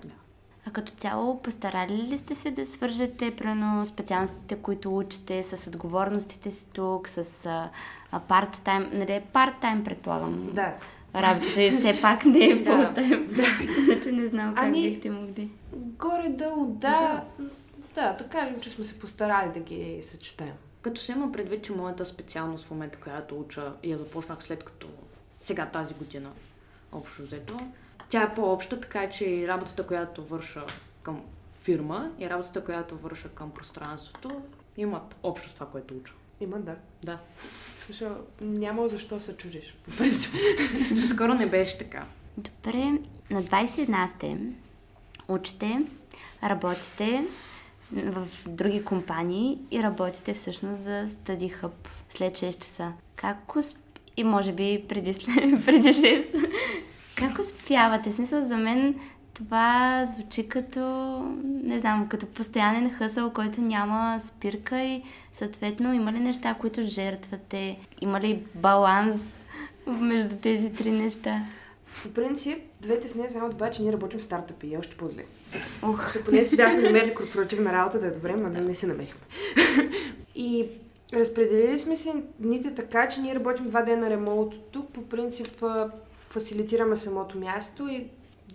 А 0.68 0.72
като 0.72 0.92
цяло, 0.92 1.42
постарали 1.42 1.94
ли 1.94 2.18
сте 2.18 2.36
се 2.36 2.52
да 2.52 2.66
свържете, 2.66 3.36
примерно, 3.36 3.86
специалностите, 3.86 4.56
които 4.56 4.98
учите, 4.98 5.44
с 5.44 5.68
отговорностите 5.68 6.52
си 6.52 6.68
тук, 6.74 7.08
с 7.08 7.24
парт-тайм, 8.28 8.90
нали, 8.94 9.24
парт-тайм, 9.34 9.84
предполагам. 9.84 10.50
Да. 10.54 10.74
Работата 11.16 11.64
и 11.64 11.72
все 11.72 12.02
пак 12.02 12.26
не 12.26 12.46
е 12.46 12.56
Да. 12.56 12.86
фултайм. 12.86 13.36
Иначе 13.80 14.12
не 14.12 14.28
знам 14.28 14.56
как 14.56 14.64
Ами- 14.64 14.90
бихте 14.90 15.10
могли. 15.10 15.50
Горе-долу, 15.74 16.66
да. 16.68 17.24
Да, 17.96 18.14
да 18.14 18.28
кажем, 18.28 18.60
че 18.62 18.70
сме 18.70 18.86
се 18.86 19.00
постарали 19.00 19.54
да 19.54 19.60
ги 19.60 19.98
съчетаем. 20.02 20.54
Като 20.82 21.02
се 21.02 21.12
има 21.12 21.32
предвид, 21.32 21.64
че 21.64 21.72
моята 21.74 22.06
специалност 22.06 22.66
в 22.66 22.72
момента, 22.72 22.98
която 23.00 23.40
уча, 23.40 23.66
я 23.84 23.98
започнах 23.98 24.44
след 24.44 24.64
като 24.64 24.88
сега 25.38 25.66
тази 25.66 25.94
година, 25.94 26.30
общо 26.92 27.22
взето, 27.22 27.60
тя 28.10 28.22
е 28.24 28.34
по-обща, 28.34 28.80
така 28.80 29.10
че 29.10 29.26
и 29.26 29.48
работата, 29.48 29.88
която 29.88 30.24
върша 30.26 30.64
към 31.04 31.22
фирма 31.62 32.12
и 32.20 32.30
работата, 32.30 32.64
която 32.64 32.98
върша 32.98 33.30
към 33.30 33.52
пространството, 33.52 34.42
имат 34.78 35.16
общо 35.24 35.50
с 35.50 35.54
това, 35.54 35.66
което 35.66 35.94
уча. 35.94 36.14
Има, 36.42 36.60
да. 36.60 36.76
Да. 37.04 37.18
Смисъл, 37.86 38.10
няма 38.42 38.88
защо 38.90 39.20
се 39.20 39.38
чудиш, 39.38 39.76
по 39.86 39.98
принцип. 39.98 40.34
Скоро 41.10 41.34
не 41.34 41.46
беше 41.46 41.78
така. 41.78 42.06
Добре, 42.38 42.84
на 43.30 43.44
21 43.44 44.16
сте, 44.16 44.38
учите, 45.28 45.82
работите 46.44 47.26
в 47.92 48.28
други 48.48 48.84
компании 48.84 49.60
и 49.72 49.84
работите 49.84 50.34
всъщност 50.34 50.82
за 50.82 51.08
Study 51.08 51.62
Hub 51.62 51.72
след 52.10 52.38
6 52.38 52.66
часа. 52.66 52.94
Как 53.16 53.56
усп... 53.56 53.78
и 54.18 54.24
може 54.24 54.52
би 54.52 54.86
преди, 54.90 55.14
преди 55.66 55.90
6. 55.90 56.50
как 57.16 57.40
успявате? 57.40 58.14
Смисъл 58.14 58.42
за 58.42 58.58
мен 58.58 59.00
това 59.36 60.06
звучи 60.06 60.50
като, 60.50 60.82
не 61.44 61.80
знам, 61.80 62.08
като 62.10 62.26
постоянен 62.26 62.94
хъсъл, 62.94 63.34
който 63.34 63.62
няма 63.62 64.20
спирка 64.26 64.82
и 64.82 65.04
съответно 65.34 65.94
има 65.94 66.14
ли 66.14 66.20
неща, 66.20 66.56
които 66.60 66.82
жертвате? 66.84 67.80
Има 68.02 68.22
ли 68.22 68.44
баланс 68.56 69.42
между 69.88 70.36
тези 70.36 70.74
три 70.74 70.92
неща? 70.92 71.42
По 72.04 72.10
принцип, 72.10 72.58
двете 72.82 73.08
с 73.08 73.16
нея 73.16 73.30
само 73.30 73.50
добавя, 73.50 73.72
че 73.72 73.82
ние 73.82 73.94
работим 73.94 74.20
в 74.20 74.24
стартъпи 74.24 74.68
и 74.68 74.74
е 74.74 74.78
още 74.78 74.98
по-зле. 74.98 75.24
Ох, 75.84 76.24
поне 76.26 76.46
си 76.46 76.56
бяхме 76.56 76.82
намерили 76.82 77.16
корпоративна 77.16 77.74
работа 77.74 78.00
да 78.00 78.08
е 78.08 78.12
добре, 78.12 78.36
но 78.38 78.50
не 78.50 78.76
се 78.76 78.88
намерихме. 78.88 79.22
и 80.36 80.68
разпределили 81.14 81.80
сме 81.80 81.96
си 81.96 82.14
дните 82.40 82.74
така, 82.74 83.10
че 83.10 83.22
ние 83.22 83.36
работим 83.36 83.66
два 83.66 83.82
дена 83.82 84.10
ремонт 84.10 84.54
тук. 84.72 84.90
По 84.90 85.02
принцип 85.02 85.64
фасилитираме 86.30 86.96
самото 86.96 87.38
място 87.38 87.88
и, 87.88 88.08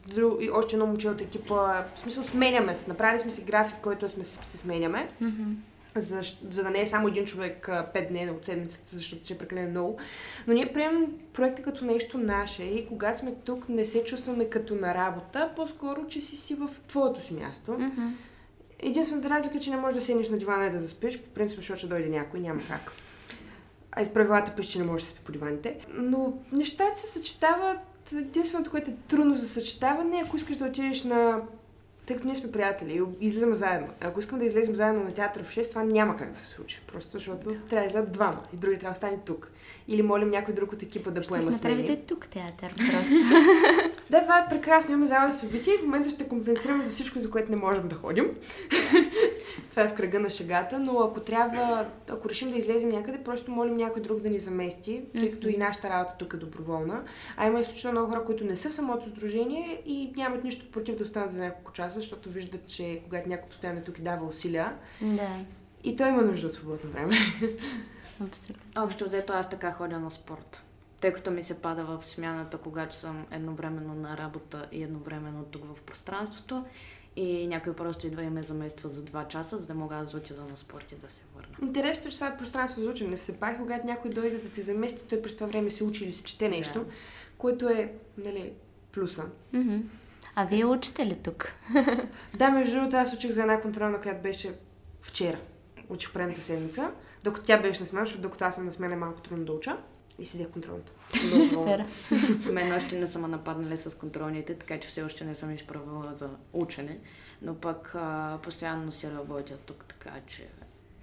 друг, 0.07 0.43
и 0.43 0.51
още 0.51 0.77
едно 0.77 0.87
момче 0.87 1.09
от 1.09 1.21
екипа, 1.21 1.85
в 1.97 2.01
смисъл 2.01 2.23
сменяме 2.23 2.75
се. 2.75 2.89
Направили 2.89 3.21
сме 3.21 3.31
си 3.31 3.43
график, 3.43 3.77
в 3.77 3.81
който 3.81 4.09
сме, 4.09 4.25
се 4.25 4.57
сменяме. 4.57 5.09
Мгм. 5.21 5.53
за, 5.97 6.21
за 6.43 6.63
да 6.63 6.71
не 6.71 6.81
е 6.81 6.87
само 6.87 7.09
един 7.09 7.25
човек 7.25 7.71
пет 7.95 8.09
дни 8.09 8.31
от 8.31 8.45
седмицата, 8.45 8.85
защото 8.93 9.25
ще 9.25 9.35
е 9.35 9.39
прекалено 9.39 9.71
много. 9.71 9.99
Но 10.47 10.55
ние 10.55 10.73
приемем 10.73 11.07
проекта 11.33 11.63
като 11.63 11.85
нещо 11.85 12.19
наше 12.19 12.63
и 12.63 12.87
когато 12.87 13.19
сме 13.19 13.35
тук 13.45 13.69
не 13.69 13.85
се 13.85 14.05
чувстваме 14.05 14.45
като 14.45 14.75
на 14.75 14.95
работа, 14.95 15.51
по-скоро, 15.57 16.07
че 16.07 16.21
си 16.21 16.37
си 16.37 16.55
в 16.55 16.69
твоето 16.89 17.25
си 17.25 17.35
място. 17.35 17.73
Мгм. 17.73 18.07
Единствената 18.79 19.31
разлика 19.31 19.57
е, 19.57 19.61
че 19.61 19.71
не 19.71 19.77
можеш 19.77 19.99
да 20.01 20.05
седнеш 20.05 20.29
на 20.29 20.39
дивана 20.39 20.67
и 20.67 20.71
да 20.71 20.79
заспиш, 20.79 21.19
по 21.19 21.31
принцип, 21.31 21.57
защото 21.57 21.79
ще 21.79 21.87
дойде 21.87 22.09
някой, 22.09 22.41
няма 22.41 22.61
как. 22.69 22.93
А 23.93 24.03
и 24.03 24.05
в 24.05 24.13
правилата 24.13 24.55
пише, 24.55 24.71
че 24.71 24.79
не 24.79 24.85
можеш 24.85 25.07
да 25.07 25.13
спи 25.13 25.21
по 25.25 25.33
диваните. 25.33 25.87
Но 25.95 26.33
нещата 26.53 27.01
се 27.01 27.07
съчетават. 27.07 27.79
Единственото, 28.17 28.71
което 28.71 28.91
е 28.91 28.95
трудно 29.09 29.35
за 29.35 29.49
съчетаване, 29.49 30.19
е 30.19 30.23
ако 30.27 30.37
искаш 30.37 30.57
да 30.57 30.65
отидеш 30.65 31.03
на 31.05 31.41
тъй 32.07 32.17
като 32.17 32.29
ние 32.29 32.37
сме 32.37 32.53
приятели 32.53 33.03
и 33.21 33.27
излизаме 33.27 33.55
заедно. 33.55 33.89
Ако 34.01 34.21
искам 34.21 34.39
да 34.39 34.45
излезем 34.45 34.77
заедно 34.77 35.05
на 35.05 35.15
театър 35.15 35.43
в 35.43 35.55
6, 35.57 35.69
това 35.69 35.83
няма 35.83 36.17
как 36.17 36.31
да 36.31 36.39
се 36.39 36.47
случи. 36.47 36.81
Просто 36.93 37.13
защото 37.13 37.49
трябва 37.49 37.81
да 37.81 37.87
излязат 37.87 38.13
двама 38.13 38.43
и 38.55 38.57
други 38.57 38.77
трябва 38.77 38.93
да 38.93 38.97
стане 38.97 39.19
тук. 39.25 39.51
Или 39.89 40.03
молим 40.03 40.31
някой 40.31 40.55
друг 40.55 40.73
от 40.73 40.83
екипа 40.83 41.11
да 41.11 41.23
Ще 41.23 41.29
поема 41.29 41.53
смени. 41.53 41.75
направите 41.75 42.07
тук 42.07 42.29
театър 42.29 42.75
просто. 42.77 43.15
Да, 44.11 44.21
това 44.21 44.39
е 44.39 44.49
прекрасно. 44.49 44.91
Имаме 44.91 45.07
зала 45.07 45.31
за 45.31 45.39
събития 45.39 45.75
и 45.75 45.79
в 45.79 45.83
момента 45.83 46.11
ще 46.11 46.29
компенсираме 46.29 46.83
за 46.85 46.91
всичко, 46.91 47.19
за 47.19 47.31
което 47.31 47.51
не 47.51 47.57
можем 47.57 47.89
да 47.89 47.97
ходим. 47.97 48.31
Това 49.71 49.83
е 49.83 49.89
в 49.89 49.95
кръга 49.95 50.21
на 50.21 50.31
шегата, 50.31 50.79
но 50.79 51.01
ако 51.01 51.21
трябва, 51.21 51.87
ако 52.11 52.29
решим 52.29 52.51
да 52.51 52.59
излезем 52.59 52.91
някъде, 52.91 53.25
просто 53.25 53.51
молим 53.51 53.77
някой 53.77 54.03
друг 54.03 54.21
да 54.21 54.31
ни 54.31 54.39
замести, 54.39 55.03
тъй 55.15 55.31
като 55.31 55.49
и 55.49 55.57
нашата 55.57 55.91
работа 55.91 56.15
тук 56.19 56.35
е 56.35 56.37
доброволна. 56.37 57.03
А 57.37 57.47
има 57.47 57.61
изключително 57.61 57.99
много 57.99 58.13
хора, 58.13 58.25
които 58.25 58.45
не 58.45 58.57
са 58.57 58.71
в 58.71 58.75
самото 58.75 59.09
сдружение 59.09 59.83
и 59.87 60.13
нямат 60.17 60.45
нищо 60.45 60.71
против 60.71 60.97
да 60.97 61.05
останат 61.05 61.31
за 61.31 61.39
няколко 61.39 61.73
часа, 61.73 62.01
защото 62.01 62.31
виждат, 62.31 62.67
че 62.67 63.01
когато 63.05 63.29
някой 63.29 63.49
постоянно 63.49 63.79
е 63.79 63.83
тук 63.83 63.99
и 63.99 64.03
дава 64.03 64.27
усилия, 64.27 64.75
да, 65.03 65.29
и 65.85 65.97
той 65.97 66.09
има 66.09 66.23
нужда 66.23 66.47
от 66.47 66.53
свободно 66.53 66.91
време. 66.91 67.17
абсолютно. 68.25 68.83
Общо 68.85 69.05
взето 69.05 69.33
аз 69.33 69.51
така 69.51 69.73
ходя 69.73 70.01
на 70.01 70.11
спорт. 70.11 70.63
Тъй 71.01 71.13
като 71.13 71.31
ми 71.31 71.45
се 71.45 71.63
пада 71.63 71.85
в 71.85 72.05
смяната, 72.05 72.59
когато 72.59 72.97
съм 72.97 73.27
едновременно 73.31 73.95
на 73.95 74.17
работа 74.17 74.67
и 74.73 74.83
едновременно 74.83 75.45
тук 75.45 75.65
в 75.75 75.83
пространството. 75.83 76.65
И 77.17 77.47
някой 77.47 77.73
просто 77.73 78.07
идва 78.07 78.23
и 78.25 78.31
ме 78.31 78.43
замества 78.43 78.89
за 78.89 79.03
два 79.03 79.29
часа, 79.29 79.59
за 79.59 79.67
да 79.67 79.75
мога 79.75 79.97
аз 79.97 80.11
да 80.11 80.17
отида 80.17 80.45
на 80.45 80.57
спорт 80.57 80.93
и 80.93 80.95
да 80.95 81.11
се 81.11 81.23
върна. 81.37 81.57
Интересно 81.63 82.09
е, 82.09 82.11
че 82.11 82.17
това 82.17 82.27
е 82.27 82.37
пространство 82.37 82.83
за 82.83 82.91
учене. 82.91 83.17
Все 83.17 83.41
пак, 83.41 83.59
когато 83.59 83.87
някой 83.87 84.11
дойде 84.11 84.39
да 84.39 84.51
те 84.51 84.63
замести, 84.63 85.03
той 85.09 85.23
през 85.23 85.35
това 85.35 85.47
време 85.47 85.71
се 85.71 85.85
учи 85.85 86.05
или 86.05 86.13
се 86.13 86.23
чете 86.23 86.49
нещо, 86.49 86.79
Да. 86.79 86.91
което 87.39 87.69
е, 87.69 87.93
нали, 88.19 88.53
плюса. 88.93 89.25
Мгм. 89.53 89.77
А 90.35 90.45
вие 90.45 90.65
учите 90.65 91.07
ли 91.07 91.15
тук? 91.15 91.53
Да, 92.39 92.51
между 92.51 92.77
другото, 92.77 92.97
аз 92.97 93.13
учих 93.13 93.31
за 93.31 93.41
една 93.43 93.61
контролна, 93.61 94.01
която 94.01 94.23
беше 94.23 94.55
вчера. 95.03 95.39
Учих 95.89 96.13
предната 96.13 96.41
седмица, 96.41 96.91
докато 97.25 97.47
тя 97.47 97.63
беше 97.63 97.81
на 97.81 97.87
смена, 97.87 98.07
защото 98.07 98.23
докато 98.23 98.45
аз 98.45 98.55
съм 98.55 98.65
на 98.65 98.73
смена 98.73 98.95
е 98.95 98.99
малко 98.99 99.21
трудно 99.21 99.45
да 99.45 99.53
уча. 99.53 99.77
И 100.19 100.25
си 100.27 100.37
взех 100.37 100.49
контролната. 100.49 100.93
Супер. 101.49 101.85
Мен 102.53 102.73
още 102.73 102.99
не 102.99 103.07
са 103.07 103.19
ме 103.19 103.29
нападнали 103.29 103.79
с 103.79 103.99
контролните, 103.99 104.55
така 104.55 104.81
че 104.81 104.89
все 104.89 105.03
още 105.03 105.25
не 105.25 105.35
съм 105.35 105.55
изправила 105.55 106.15
за 106.15 106.31
учене. 106.53 106.99
Но 107.43 107.55
пък 107.55 107.93
а, 107.95 108.39
постоянно 108.43 108.93
си 108.93 109.11
работя 109.11 109.57
тук, 109.57 109.85
така 109.89 110.11
че 110.27 110.49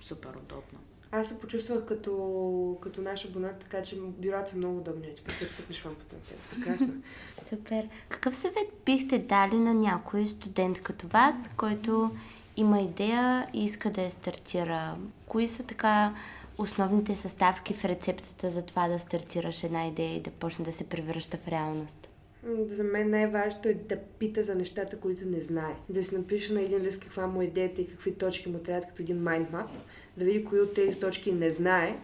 супер 0.02 0.30
удобно. 0.30 0.80
Аз 1.12 1.28
се 1.28 1.40
почувствах 1.40 1.86
като, 1.86 2.78
като 2.82 3.02
наш 3.02 3.26
абонат, 3.26 3.60
така 3.60 3.82
че 3.82 3.96
бюрата 3.96 4.52
са 4.52 4.58
много 4.58 4.78
удобни. 4.78 5.08
Като 5.40 5.54
се 5.54 5.68
пишвам 5.68 5.96
по 5.96 6.06
тема. 6.06 6.22
Прекрасно. 6.56 6.94
Супер. 7.50 7.88
Какъв 8.10 8.36
съвет 8.36 8.74
бихте 8.86 9.20
дали 9.20 9.56
на 9.56 9.74
някой 9.74 10.28
студент 10.28 10.82
като 10.82 11.08
вас, 11.08 11.36
който 11.58 12.12
има 12.58 12.82
идея 12.82 13.48
и 13.54 13.66
иска 13.66 13.92
да 13.92 14.02
я 14.02 14.12
стартира? 14.12 14.96
Кои 15.28 15.48
са 15.48 15.64
така 15.64 16.14
основните 16.58 17.16
съставки 17.16 17.74
в 17.74 17.86
рецептата 17.86 18.52
за 18.52 18.62
това 18.62 18.88
да 18.88 19.00
стартираш 19.00 19.64
една 19.64 19.88
идея 19.88 20.16
и 20.16 20.22
да 20.22 20.32
почне 20.32 20.66
да 20.66 20.72
се 20.72 20.84
превръща 20.84 21.38
в 21.38 21.48
реалност? 21.48 22.10
За 22.66 22.84
мен 22.84 23.10
най-важното 23.10 23.70
е 23.70 23.74
да 23.74 23.98
пита 24.20 24.44
за 24.44 24.56
нещата, 24.56 25.00
които 25.00 25.26
не 25.26 25.40
знае. 25.40 25.76
Да 25.90 26.04
си 26.04 26.16
напише 26.16 26.54
на 26.54 26.62
един 26.62 26.80
лист 26.80 27.00
каква 27.00 27.28
му 27.28 27.42
е 27.42 27.46
идеята 27.46 27.82
и 27.82 27.88
какви 27.88 28.14
точки 28.14 28.50
му 28.50 28.60
трябват 28.60 28.86
като 28.86 29.02
един 29.02 29.24
майндмап, 29.24 29.70
да 30.18 30.26
види 30.26 30.46
кои 30.46 30.60
от 30.60 30.74
тези 30.74 31.00
точки 31.00 31.32
не 31.32 31.52
знае 31.52 31.98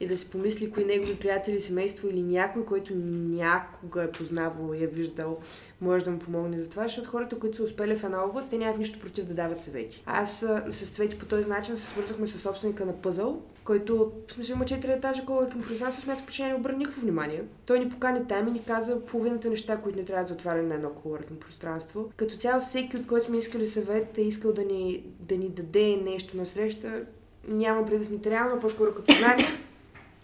и 0.00 0.06
да 0.06 0.18
си 0.18 0.30
помисли 0.30 0.70
кои 0.70 0.84
негови 0.84 1.16
приятели, 1.16 1.60
семейство 1.60 2.08
или 2.08 2.22
някой, 2.22 2.64
който 2.64 2.94
някога 2.94 4.02
е 4.02 4.10
познавал 4.10 4.74
и 4.74 4.84
е 4.84 4.86
виждал, 4.86 5.38
може 5.80 6.04
да 6.04 6.10
му 6.10 6.18
помогне 6.18 6.58
за 6.58 6.68
това, 6.68 6.82
защото 6.82 7.10
хората, 7.10 7.38
които 7.38 7.56
са 7.56 7.62
успели 7.62 7.96
в 7.96 8.04
една 8.04 8.24
област, 8.24 8.50
те 8.50 8.58
нямат 8.58 8.78
нищо 8.78 9.00
против 9.00 9.24
да 9.24 9.34
дават 9.34 9.62
съвети. 9.62 10.02
Аз 10.06 10.46
с 10.70 10.86
Свети 10.86 11.18
по 11.18 11.26
този 11.26 11.48
начин 11.48 11.76
се 11.76 11.86
свързахме 11.86 12.26
с 12.26 12.38
собственика 12.38 12.86
на 12.86 12.92
пъзъл, 12.92 13.42
който, 13.64 14.12
в 14.28 14.32
смисъл, 14.32 14.54
има 14.54 14.64
4 14.64 14.96
етажа 14.96 15.24
към 15.26 15.62
пространство, 15.68 16.02
смята, 16.02 16.22
че 16.30 16.44
не 16.44 16.54
обърна 16.54 16.78
никакво 16.78 17.00
внимание. 17.00 17.44
Той 17.66 17.78
ни 17.78 17.90
покани 17.90 18.26
там 18.26 18.48
и 18.48 18.52
ни 18.52 18.62
каза 18.64 19.00
половината 19.00 19.50
неща, 19.50 19.76
които 19.76 19.98
не 19.98 20.04
трябва 20.04 20.26
за 20.26 20.34
отваряне 20.34 20.68
на 20.68 20.74
едно 20.74 20.90
колоритно 20.90 21.36
пространство. 21.36 22.10
Като 22.16 22.36
цяло 22.36 22.60
всеки, 22.60 22.96
от 22.96 23.06
който 23.06 23.26
сме 23.26 23.38
искали 23.38 23.66
съвет, 23.66 24.18
е 24.18 24.22
искал 24.22 24.52
да 24.52 24.64
ни, 24.64 25.04
да 25.20 25.36
ни 25.36 25.48
даде 25.48 25.96
нещо 25.96 26.36
на 26.36 26.46
среща. 26.46 27.02
Няма 27.48 27.86
преди 27.86 28.08
материално, 28.12 28.60
по-скоро 28.60 28.94
като 28.94 29.14
знание 29.14 29.48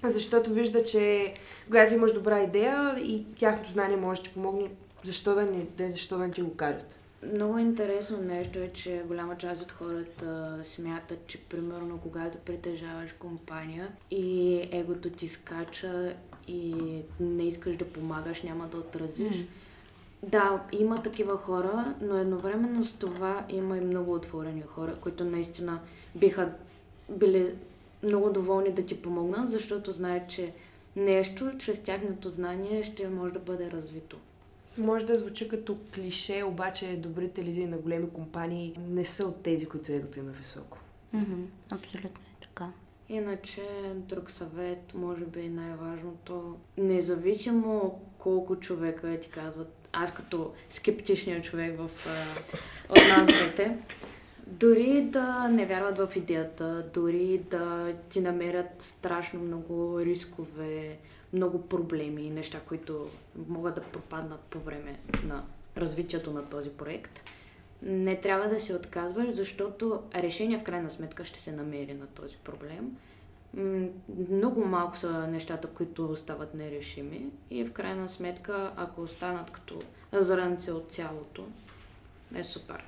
защото 0.02 0.52
вижда, 0.52 0.84
че 0.84 1.34
когато 1.66 1.94
имаш 1.94 2.12
добра 2.12 2.42
идея 2.42 2.96
и 2.98 3.24
тяхното 3.38 3.70
знание 3.70 3.96
може 3.96 4.22
да 4.22 4.28
ти 4.28 4.34
помогне, 4.34 4.70
защо 5.04 5.34
да 5.34 5.42
не, 5.42 5.66
защо 5.90 6.18
да 6.18 6.26
не 6.26 6.32
ти 6.32 6.42
го 6.42 6.54
кажат. 6.54 6.96
Много 7.34 7.58
интересно 7.58 8.18
нещо 8.18 8.58
е, 8.58 8.70
че 8.74 9.02
голяма 9.06 9.36
част 9.36 9.62
от 9.62 9.72
хората 9.72 10.60
смятат, 10.64 11.26
че 11.26 11.38
примерно 11.38 11.98
когато 12.02 12.38
притежаваш 12.38 13.12
компания 13.18 13.88
и 14.10 14.60
егото 14.72 15.10
ти 15.10 15.28
скача 15.28 16.14
и 16.48 16.74
не 17.20 17.46
искаш 17.46 17.76
да 17.76 17.84
помагаш, 17.84 18.42
няма 18.42 18.66
да 18.66 18.76
отразиш. 18.76 19.34
Mm. 19.34 19.46
Да, 20.22 20.62
има 20.72 21.02
такива 21.02 21.36
хора, 21.36 21.94
но 22.00 22.16
едновременно 22.16 22.84
с 22.84 22.92
това 22.92 23.44
има 23.48 23.76
и 23.76 23.80
много 23.80 24.14
отворени 24.14 24.62
хора, 24.62 24.94
които 25.00 25.24
наистина 25.24 25.80
биха 26.14 26.52
били 27.08 27.54
много 28.02 28.30
доволни 28.30 28.72
да 28.72 28.86
ти 28.86 29.02
помогнат, 29.02 29.50
защото 29.50 29.92
знаят, 29.92 30.28
че 30.28 30.52
нещо 30.96 31.52
чрез 31.58 31.82
тяхното 31.82 32.30
знание 32.30 32.82
ще 32.82 33.08
може 33.08 33.32
да 33.32 33.38
бъде 33.38 33.70
развито. 33.70 34.16
Може 34.78 35.06
да 35.06 35.18
звучи 35.18 35.48
като 35.48 35.78
клише, 35.94 36.42
обаче 36.44 36.96
добрите 36.96 37.44
лидери 37.44 37.66
на 37.66 37.76
големи 37.76 38.10
компании 38.10 38.78
не 38.88 39.04
са 39.04 39.24
от 39.24 39.42
тези, 39.42 39.66
които 39.66 39.92
егото 39.92 40.18
им 40.18 40.28
е 40.28 40.32
високо. 40.32 40.78
Mm-hmm. 41.14 41.44
Абсолютно 41.72 42.10
е 42.10 42.40
така. 42.42 42.68
Иначе, 43.08 43.62
друг 43.94 44.30
съвет, 44.30 44.94
може 44.94 45.24
би 45.24 45.48
най-важното, 45.48 46.56
независимо 46.78 48.00
колко 48.18 48.56
човека 48.56 49.20
ти 49.20 49.28
казват, 49.28 49.88
аз 49.92 50.14
като 50.14 50.52
скептичният 50.70 51.44
човек 51.44 51.78
в, 51.78 51.90
от 52.88 53.08
нас 53.08 53.26
двете, 53.26 53.78
дори 54.46 55.02
да 55.02 55.48
не 55.48 55.66
вярват 55.66 55.98
в 55.98 56.16
идеята, 56.16 56.84
дори 56.94 57.38
да 57.38 57.94
ти 58.08 58.20
намерят 58.20 58.82
страшно 58.82 59.40
много 59.40 60.00
рискове, 60.00 60.98
много 61.32 61.62
проблеми, 61.62 62.30
неща, 62.30 62.60
които 62.68 63.08
могат 63.48 63.74
да 63.74 63.82
пропаднат 63.82 64.40
по 64.40 64.58
време 64.58 64.98
на 65.24 65.44
развитието 65.76 66.32
на 66.32 66.48
този 66.48 66.70
проект, 66.70 67.20
не 67.82 68.20
трябва 68.20 68.48
да 68.48 68.60
се 68.60 68.74
отказваш, 68.74 69.30
защото 69.30 70.02
решение 70.14 70.58
в 70.58 70.62
крайна 70.62 70.90
сметка 70.90 71.24
ще 71.24 71.40
се 71.40 71.52
намери 71.52 71.94
на 71.94 72.06
този 72.06 72.36
проблем. 72.36 72.96
Много 74.30 74.64
малко 74.64 74.98
са 74.98 75.26
нещата, 75.26 75.68
които 75.68 76.06
остават 76.06 76.54
нерешими 76.54 77.26
и 77.50 77.64
в 77.64 77.72
крайна 77.72 78.08
сметка, 78.08 78.72
ако 78.76 79.02
останат 79.02 79.50
като 79.50 79.82
зранце 80.12 80.72
от 80.72 80.92
цялото, 80.92 81.46
е 82.34 82.44
супер. 82.44 82.84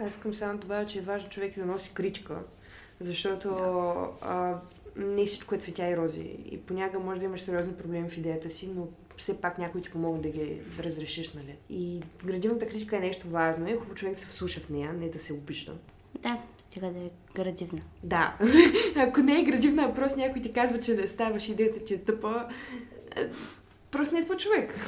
Аз 0.00 0.12
искам 0.12 0.34
само 0.34 0.52
да 0.52 0.58
добавя, 0.58 0.86
че 0.86 0.98
е 0.98 1.02
важно 1.02 1.28
човек 1.28 1.58
да 1.58 1.66
носи 1.66 1.90
критика, 1.94 2.42
защото 3.00 3.48
а, 4.20 4.58
не 4.96 5.26
всичко 5.26 5.54
е 5.54 5.58
цветя 5.58 5.88
и 5.88 5.96
рози. 5.96 6.36
И 6.50 6.58
понякога 6.58 6.98
може 6.98 7.20
да 7.20 7.26
имаш 7.26 7.40
сериозни 7.40 7.72
проблеми 7.72 8.10
в 8.10 8.18
идеята 8.18 8.50
си, 8.50 8.68
но 8.76 8.88
все 9.16 9.40
пак 9.40 9.58
някой 9.58 9.80
ти 9.80 9.90
помогне 9.90 10.22
да 10.22 10.28
ги 10.28 10.60
разрешиш, 10.78 11.32
нали? 11.32 11.56
И 11.70 12.00
градивната 12.24 12.66
критика 12.66 12.96
е 12.96 13.00
нещо 13.00 13.28
важно. 13.28 13.68
Е 13.68 13.72
хубаво 13.72 13.94
човек 13.94 14.14
да 14.14 14.20
се 14.20 14.26
вслуша 14.26 14.60
в 14.60 14.68
нея, 14.68 14.92
не 14.92 15.08
да 15.08 15.18
се 15.18 15.32
обича. 15.32 15.72
Да, 16.22 16.38
стига 16.58 16.90
да 16.90 16.98
е 16.98 17.10
градивна. 17.34 17.80
Да. 18.02 18.38
Ако 18.96 19.20
не 19.20 19.40
е 19.40 19.44
градивна, 19.44 19.82
а 19.82 19.94
просто 19.94 20.18
някой 20.18 20.42
ти 20.42 20.52
казва, 20.52 20.80
че 20.80 20.94
да 20.94 21.08
ставаш 21.08 21.48
идеята, 21.48 21.84
че 21.84 21.94
е 21.94 21.98
тъпа, 21.98 22.48
е, 23.16 23.28
просто 23.90 24.14
не 24.14 24.20
е 24.20 24.24
твой 24.24 24.36
човек. 24.36 24.86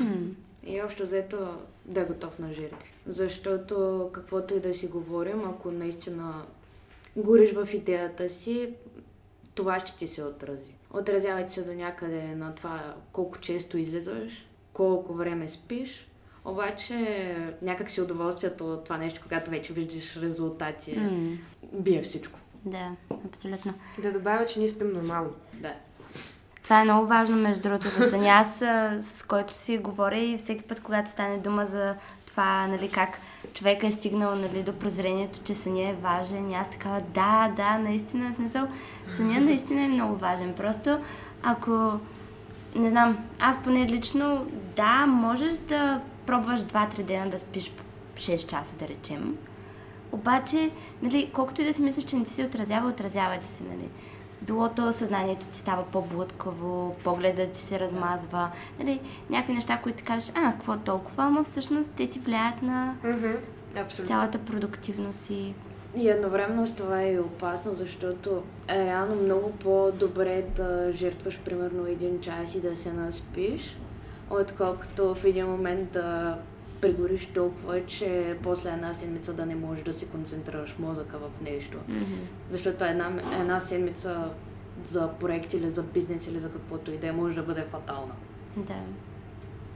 И 0.67 0.83
общо 0.83 1.03
взето 1.03 1.59
да 1.85 2.01
е 2.01 2.05
готов 2.05 2.39
на 2.39 2.53
жертви. 2.53 2.92
Защото 3.07 4.11
каквото 4.13 4.55
и 4.55 4.61
да 4.61 4.75
си 4.75 4.87
говорим, 4.87 5.45
ако 5.45 5.71
наистина 5.71 6.43
гориш 7.17 7.53
в 7.53 7.69
идеята 7.75 8.29
си, 8.29 8.75
това 9.55 9.81
ще 9.81 9.97
ти 9.97 10.09
се 10.09 10.23
отрази. 10.23 10.75
Отразявайте 10.91 11.53
се 11.53 11.63
до 11.63 11.73
някъде 11.73 12.23
на 12.23 12.55
това 12.55 12.95
колко 13.13 13.39
често 13.39 13.79
излизаш, 13.79 14.47
колко 14.73 15.15
време 15.15 15.49
спиш, 15.49 16.09
обаче 16.45 17.37
някак 17.63 17.91
си 17.91 18.01
удоволствието 18.01 18.73
от 18.73 18.85
това 18.85 18.99
нещо, 18.99 19.21
когато 19.23 19.51
вече 19.51 19.73
виждаш 19.73 20.17
резултати, 20.17 20.99
mm. 20.99 21.39
бие 21.73 22.03
всичко. 22.03 22.39
Да, 22.65 22.91
абсолютно. 23.27 23.75
Да 24.03 24.13
добавя, 24.13 24.47
че 24.47 24.59
ние 24.59 24.69
спим 24.69 24.93
нормално. 24.93 25.31
Да. 25.55 25.75
Това 26.63 26.81
е 26.81 26.85
много 26.85 27.07
важно, 27.07 27.37
между 27.37 27.63
другото, 27.63 27.89
за 27.89 28.11
съня. 28.11 28.29
Аз, 28.29 28.59
с 29.05 29.25
който 29.29 29.53
си 29.53 29.79
говоря 29.79 30.19
и 30.19 30.39
всеки 30.39 30.63
път, 30.63 30.81
когато 30.81 31.11
стане 31.11 31.39
дума 31.39 31.67
за 31.67 31.97
това, 32.33 32.67
нали, 32.67 32.89
как 32.89 33.19
човека 33.55 33.87
е 33.87 33.91
стигнал 33.91 34.35
нали, 34.35 34.63
до 34.63 34.73
прозрението, 34.73 35.39
че 35.45 35.55
съня 35.55 35.89
е 35.89 35.95
важен. 35.95 36.51
И 36.51 36.55
аз 36.55 36.71
такава, 36.71 37.01
да, 37.01 37.53
да, 37.57 37.79
наистина, 37.79 38.33
в 38.33 38.37
смисъл, 38.37 38.69
съня 39.17 39.41
наистина 39.41 39.83
е 39.83 39.89
много 39.89 40.17
важен. 40.17 40.55
Просто, 40.55 40.99
ако, 41.43 41.99
не 42.75 42.91
знам, 42.91 43.19
аз 43.41 43.63
поне 43.63 43.87
лично, 43.87 44.47
да, 44.77 45.07
можеш 45.07 45.55
да 45.55 46.01
пробваш 46.27 46.61
2-3 46.61 47.03
дена 47.03 47.31
да 47.31 47.39
спиш 47.39 47.73
6 48.17 48.51
часа, 48.51 48.73
да 48.79 48.89
речем. 48.89 49.37
Обаче, 50.13 50.71
нали, 51.03 51.31
колкото 51.33 51.63
и 51.63 51.65
да 51.65 51.75
си 51.75 51.83
мислиш, 51.83 52.05
че 52.05 52.17
не 52.17 52.25
ти 52.25 52.31
се 52.31 52.45
отразява, 52.45 52.89
отразява 52.89 53.39
ти 53.39 53.47
се, 53.47 53.63
нали 53.65 53.89
било 54.47 54.69
то 54.69 54.93
съзнанието 54.93 55.47
ти 55.47 55.59
става 55.59 55.85
по-блъткаво, 55.85 56.97
погледът 57.05 57.53
ти 57.53 57.61
се 57.61 57.81
размазва, 57.81 58.51
нали, 58.79 59.01
някакви 59.31 59.53
неща, 59.53 59.79
които 59.83 59.99
си 59.99 60.05
кажеш, 60.05 60.33
а, 60.35 60.53
какво 60.53 60.77
толкова, 60.77 61.25
ама 61.25 61.45
всъщност 61.45 61.91
те 61.97 62.09
ти 62.09 62.19
влияят 62.19 62.63
на 62.63 62.95
mm-hmm. 63.05 64.07
цялата 64.07 64.39
продуктивност 64.39 65.31
и... 65.31 65.55
И 65.97 66.09
едновременно 66.09 66.67
с 66.67 66.73
това 66.73 67.03
е 67.03 67.19
опасно, 67.19 67.73
защото 67.73 68.43
е 68.69 68.87
реално 68.87 69.15
много 69.23 69.53
по-добре 69.53 70.45
да 70.57 70.93
жертваш 70.93 71.41
примерно 71.41 71.87
един 71.87 72.21
час 72.21 72.55
и 72.55 72.61
да 72.61 72.77
се 72.77 72.93
наспиш, 72.93 73.77
отколкото 74.31 75.15
в 75.15 75.25
един 75.25 75.47
момент 75.47 75.91
да 75.93 76.39
прегориш 76.83 77.27
толкова, 77.27 77.87
че 77.87 78.37
после 78.43 78.71
една 78.71 78.95
седмица 78.95 79.33
да 79.33 79.47
не 79.47 79.55
можеш 79.55 79.85
да 79.85 79.95
си 79.95 80.07
концентрираш 80.07 80.77
мозъка 80.79 81.19
в 81.19 81.41
нещо. 81.41 81.79
Mm-hmm. 81.79 82.19
Защото 82.51 82.85
една, 82.85 83.13
една 83.41 83.61
седмица 83.61 84.31
за 84.85 85.11
проект 85.21 85.53
или 85.53 85.71
за 85.71 85.83
бизнес 85.83 86.27
или 86.27 86.41
за 86.41 86.51
каквото 86.51 86.91
и 86.91 86.99
да 86.99 87.07
е 87.07 87.13
може 87.13 87.37
да 87.37 87.43
бъде 87.43 87.65
фатална. 87.71 88.15
Да, 88.57 88.77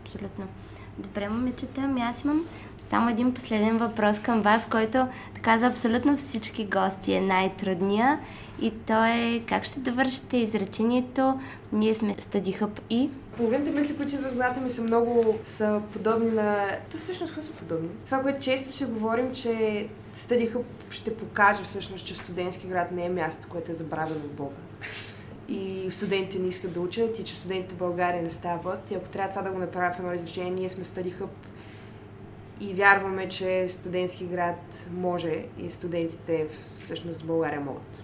абсолютно. 0.05 0.49
Добре, 0.99 1.29
момичета, 1.29 1.81
ами 1.81 2.01
аз 2.01 2.25
имам 2.25 2.47
само 2.81 3.11
един 3.11 3.35
последен 3.35 3.79
въпрос 3.79 4.19
към 4.19 4.43
вас, 4.43 4.67
който 4.71 5.07
така 5.35 5.59
за 5.59 5.67
абсолютно 5.67 6.17
всички 6.17 6.65
гости 6.65 7.13
е 7.13 7.21
най-трудния 7.21 8.21
и 8.61 8.71
то 8.87 9.05
е 9.05 9.43
как 9.49 9.65
ще 9.65 9.81
довършите 9.81 10.37
изречението 10.37 11.41
Ние 11.73 11.95
сме 11.95 12.15
Hub 12.15 12.81
и... 12.91 13.11
Половината 13.37 13.71
мисли, 13.71 13.97
които 13.97 14.15
идват 14.15 14.33
в 14.33 14.61
ми 14.61 14.71
са 14.71 14.83
много 14.83 15.39
са 15.45 15.81
подобни 15.93 16.31
на... 16.31 16.67
То 16.91 16.99
всъщност 16.99 17.35
какво 17.35 17.47
са 17.47 17.53
подобни? 17.53 17.89
Това, 18.05 18.23
което 18.23 18.41
често 18.41 18.73
си 18.73 18.85
говорим, 18.85 19.33
че 19.33 19.87
Hub 20.31 20.65
ще 20.91 21.17
покаже 21.17 21.63
всъщност, 21.63 22.07
че 22.07 22.15
студентски 22.15 22.67
град 22.67 22.93
не 22.93 23.05
е 23.05 23.11
място, 23.11 23.49
което 23.49 23.73
е 23.73 23.75
забравено 23.75 24.21
от 24.25 24.33
Бога 24.33 24.66
и 25.49 25.91
студентите 25.91 26.39
не 26.39 26.49
искат 26.49 26.73
да 26.73 26.81
учат 26.81 27.19
и 27.19 27.25
че 27.25 27.35
студентите 27.35 27.75
в 27.75 27.79
България 27.79 28.23
не 28.23 28.31
стават. 28.31 28.91
И 28.91 28.95
ако 28.95 29.09
трябва 29.09 29.31
това 29.31 29.43
да 29.43 29.51
го 29.51 29.59
направя 29.59 29.95
в 29.95 29.99
едно 29.99 30.13
изречение, 30.13 30.51
ние 30.51 30.69
сме 30.69 30.85
Study 30.85 31.15
Hub 31.15 31.29
и 32.61 32.75
вярваме, 32.75 33.29
че 33.29 33.69
студентски 33.69 34.25
град 34.25 34.87
може 34.95 35.45
и 35.59 35.71
студентите 35.71 36.47
всъщност 36.79 37.23
в 37.23 37.27
България 37.27 37.61
могат. 37.61 38.03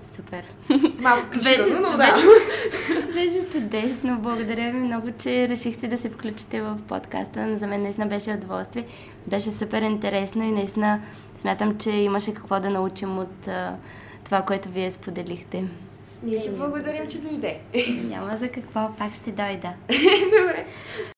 Супер. 0.00 0.44
Малко 0.98 1.26
клиширано, 1.32 1.90
но 1.90 1.96
да. 1.96 2.16
Беше 3.14 3.50
чудесно. 3.52 4.18
Благодаря 4.18 4.72
ви 4.72 4.78
много, 4.78 5.08
че 5.18 5.48
решихте 5.48 5.88
да 5.88 5.98
се 5.98 6.10
включите 6.10 6.60
в 6.60 6.78
подкаста. 6.88 7.58
За 7.58 7.66
мен 7.66 7.82
наистина 7.82 8.06
беше 8.06 8.30
удоволствие. 8.30 8.86
Беше 9.26 9.52
супер 9.52 9.82
интересно 9.82 10.44
и 10.44 10.50
наистина 10.50 11.00
смятам, 11.40 11.78
че 11.78 11.90
имаше 11.90 12.34
какво 12.34 12.60
да 12.60 12.70
научим 12.70 13.18
от 13.18 13.48
това, 14.24 14.42
което 14.42 14.68
вие 14.68 14.90
споделихте. 14.90 15.64
Ние 16.22 16.42
ти 16.42 16.50
благодарим, 16.50 17.08
че 17.08 17.18
дойде. 17.18 17.58
Няма 18.04 18.36
за 18.36 18.48
какво, 18.48 18.96
пак 18.98 19.14
ще 19.14 19.30
дойда. 19.32 19.72
Добре. 20.24 20.66